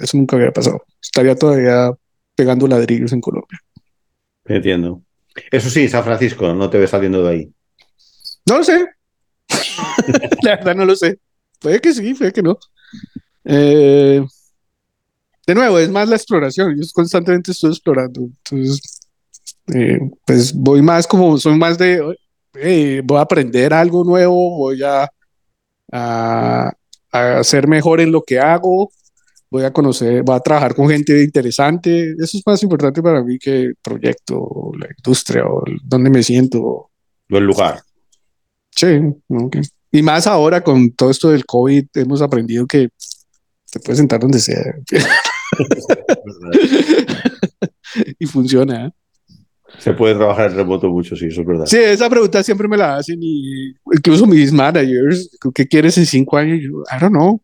Eso 0.00 0.16
nunca 0.16 0.36
hubiera 0.36 0.52
pasado. 0.52 0.82
Estaría 1.02 1.36
todavía 1.36 1.92
pegando 2.34 2.66
ladrillos 2.66 3.12
en 3.12 3.20
Colombia. 3.20 3.58
Entiendo. 4.46 5.02
Eso 5.50 5.68
sí, 5.68 5.88
San 5.88 6.04
Francisco, 6.04 6.54
no 6.54 6.70
te 6.70 6.78
ves 6.78 6.90
saliendo 6.90 7.22
de 7.22 7.30
ahí. 7.30 7.52
No 8.46 8.58
lo 8.58 8.64
sé, 8.64 8.86
la 10.42 10.56
verdad 10.56 10.74
no 10.74 10.84
lo 10.84 10.96
sé. 10.96 11.18
Puede 11.60 11.80
que 11.80 11.94
sí, 11.94 12.14
puede 12.14 12.32
que 12.32 12.42
no. 12.42 12.58
Eh, 13.44 14.24
de 15.46 15.54
nuevo, 15.54 15.78
es 15.78 15.90
más 15.90 16.08
la 16.08 16.16
exploración. 16.16 16.74
Yo 16.76 16.82
constantemente 16.92 17.52
estoy 17.52 17.70
explorando. 17.70 18.22
Entonces, 18.22 19.00
eh, 19.74 19.98
pues 20.26 20.54
voy 20.54 20.82
más 20.82 21.06
como, 21.06 21.38
soy 21.38 21.56
más 21.56 21.78
de, 21.78 22.00
voy 23.04 23.18
a 23.18 23.20
aprender 23.20 23.72
algo 23.72 24.04
nuevo, 24.04 24.58
voy 24.58 24.82
a, 24.82 25.08
a, 25.92 26.72
a, 27.12 27.44
ser 27.44 27.66
mejor 27.68 28.00
en 28.00 28.12
lo 28.12 28.22
que 28.22 28.38
hago, 28.38 28.90
voy 29.50 29.64
a 29.64 29.72
conocer, 29.72 30.22
voy 30.22 30.36
a 30.36 30.40
trabajar 30.40 30.74
con 30.74 30.88
gente 30.88 31.22
interesante. 31.22 32.12
Eso 32.18 32.38
es 32.38 32.42
más 32.46 32.62
importante 32.62 33.02
para 33.02 33.22
mí 33.22 33.38
que 33.38 33.62
el 33.62 33.76
proyecto, 33.76 34.72
la 34.78 34.88
industria 34.96 35.44
o 35.46 35.62
donde 35.82 36.10
me 36.10 36.22
siento. 36.22 36.60
O 36.62 36.90
el 37.30 37.44
lugar. 37.44 37.83
Sí, 38.76 38.86
okay. 39.28 39.62
y 39.92 40.02
más 40.02 40.26
ahora 40.26 40.62
con 40.62 40.90
todo 40.92 41.10
esto 41.10 41.30
del 41.30 41.46
COVID, 41.46 41.86
hemos 41.94 42.22
aprendido 42.22 42.66
que 42.66 42.88
te 43.70 43.80
puedes 43.80 43.98
sentar 43.98 44.20
donde 44.20 44.40
sea. 44.40 44.74
y 48.18 48.26
funciona. 48.26 48.86
¿eh? 48.86 48.90
Se 49.78 49.92
puede 49.92 50.14
trabajar 50.14 50.50
en 50.50 50.56
remoto 50.56 50.88
mucho, 50.88 51.16
sí, 51.16 51.26
eso 51.26 51.40
es 51.40 51.46
verdad. 51.46 51.66
Sí, 51.66 51.78
esa 51.78 52.08
pregunta 52.08 52.42
siempre 52.42 52.68
me 52.68 52.76
la 52.76 52.96
hacen 52.96 53.18
y 53.20 53.74
incluso 53.92 54.26
mis 54.26 54.52
managers, 54.52 55.30
¿qué 55.54 55.66
quieres 55.66 55.98
en 55.98 56.06
cinco 56.06 56.36
años? 56.36 56.60
Yo, 56.62 56.82
I 56.90 57.00
don't 57.00 57.12
know. 57.12 57.40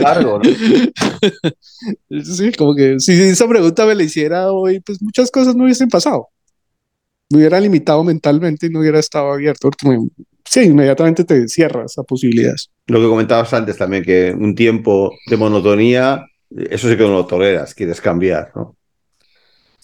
Largo, 0.00 0.38
¿no? 0.38 0.44
Sí, 2.22 2.52
como 2.52 2.74
que 2.74 3.00
si 3.00 3.12
esa 3.12 3.48
pregunta 3.48 3.86
me 3.86 3.94
la 3.94 4.02
hiciera 4.02 4.52
hoy, 4.52 4.80
pues 4.80 5.00
muchas 5.02 5.30
cosas 5.30 5.56
no 5.56 5.64
hubiesen 5.64 5.88
pasado. 5.88 6.28
Me 7.30 7.38
hubiera 7.38 7.60
limitado 7.60 8.04
mentalmente 8.04 8.66
y 8.66 8.70
no 8.70 8.80
hubiera 8.80 8.98
estado 8.98 9.32
abierto. 9.32 9.70
sí, 10.44 10.60
inmediatamente 10.60 11.24
te 11.24 11.48
cierras 11.48 11.98
a 11.98 12.02
posibilidades. 12.02 12.70
Lo 12.86 13.00
que 13.00 13.08
comentabas 13.08 13.52
antes 13.54 13.76
también, 13.76 14.04
que 14.04 14.34
un 14.38 14.54
tiempo 14.54 15.12
de 15.28 15.36
monotonía, 15.36 16.24
eso 16.50 16.88
sí 16.88 16.96
que 16.96 17.02
no 17.02 17.12
lo 17.12 17.26
toleras, 17.26 17.74
quieres 17.74 18.00
cambiar, 18.00 18.52
¿no? 18.54 18.76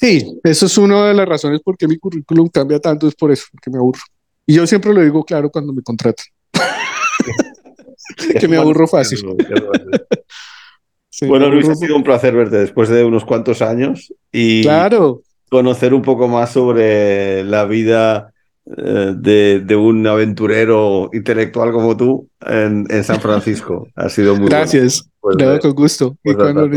Sí, 0.00 0.40
eso 0.44 0.64
es 0.64 0.78
una 0.78 1.08
de 1.08 1.14
las 1.14 1.28
razones 1.28 1.60
por 1.62 1.76
qué 1.76 1.86
mi 1.86 1.98
currículum 1.98 2.48
cambia 2.48 2.80
tanto, 2.80 3.06
es 3.06 3.14
por 3.14 3.30
eso, 3.30 3.44
porque 3.52 3.70
me 3.70 3.76
aburro. 3.76 4.00
Y 4.46 4.54
yo 4.54 4.66
siempre 4.66 4.94
lo 4.94 5.02
digo 5.02 5.22
claro 5.24 5.50
cuando 5.50 5.74
me 5.74 5.82
contratan. 5.82 6.24
que 8.40 8.48
me 8.48 8.56
aburro 8.56 8.88
fácil. 8.88 9.20
bueno, 11.28 11.50
Luis, 11.50 11.68
ha 11.68 11.74
sido 11.74 11.96
un 11.96 12.02
placer 12.02 12.34
verte 12.34 12.56
después 12.56 12.88
de 12.88 13.04
unos 13.04 13.26
cuantos 13.26 13.60
años 13.60 14.10
y 14.32 14.62
claro. 14.62 15.20
Conocer 15.50 15.92
un 15.92 16.02
poco 16.02 16.28
más 16.28 16.52
sobre 16.52 17.44
la 17.44 17.64
vida 17.64 18.32
eh, 18.76 19.14
de, 19.16 19.76
un 19.76 20.06
aventurero 20.06 21.10
intelectual 21.12 21.72
como 21.72 21.96
tú 21.96 22.28
en, 22.46 22.86
San 23.04 23.20
Francisco. 23.20 23.88
Ha 23.96 24.08
sido 24.08 24.36
muy 24.36 24.48
Gracias. 24.48 25.08
Bueno. 25.20 25.58
con 25.60 25.72
gusto. 25.72 26.16
y 26.24 26.34
cuando, 26.34 26.68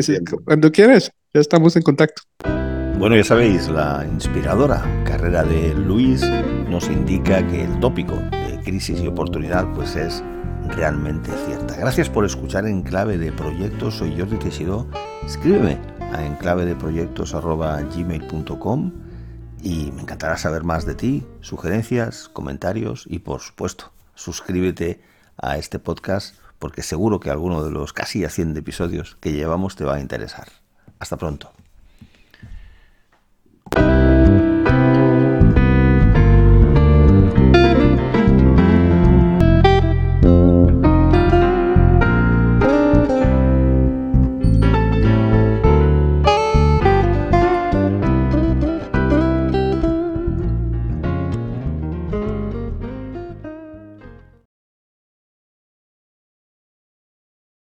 cuando 0.44 0.72
quieras, 0.72 1.12
ya 1.34 1.40
estamos 1.40 1.76
en 1.76 1.84
contacto. 1.84 2.24
Bueno, 2.98 3.16
ya 3.16 3.24
sabéis, 3.24 3.70
la 3.70 4.06
inspiradora 4.12 4.84
carrera 5.06 5.44
de 5.44 5.74
Luis 5.76 6.24
nos 6.70 6.88
indica 6.88 7.46
que 7.48 7.64
el 7.64 7.80
tópico 7.80 8.16
de 8.16 8.60
crisis 8.64 9.02
y 9.02 9.08
oportunidad 9.08 9.68
pues 9.74 9.96
es 9.96 10.24
realmente 10.76 11.30
cierta. 11.46 11.76
Gracias 11.76 12.10
por 12.10 12.26
escuchar 12.26 12.66
En 12.66 12.82
Clave 12.82 13.18
de 13.18 13.32
Proyectos. 13.32 13.96
Soy 13.96 14.18
Jordi 14.18 14.38
Teixidó. 14.38 14.88
Escríbeme 15.26 15.93
a 16.14 16.26
enclavedeproyectos.gmail.com 16.26 18.92
y 19.62 19.92
me 19.92 20.02
encantará 20.02 20.38
saber 20.38 20.64
más 20.64 20.86
de 20.86 20.96
ti, 20.96 21.28
sugerencias, 21.42 22.30
comentarios 22.30 23.06
y 23.08 23.20
por 23.20 23.42
supuesto, 23.42 23.92
suscríbete 24.16 25.02
a 25.38 25.58
este 25.58 25.80
podcast 25.80 26.36
porque 26.60 26.84
seguro 26.84 27.20
que 27.20 27.30
alguno 27.30 27.64
de 27.64 27.72
los 27.72 27.94
casi 27.94 28.26
a 28.26 28.30
100 28.30 28.58
episodios 28.58 29.18
que 29.20 29.32
llevamos 29.32 29.76
te 29.76 29.86
va 29.86 29.96
a 29.96 30.00
interesar. 30.00 30.48
Hasta 31.00 31.18
pronto. 31.18 31.52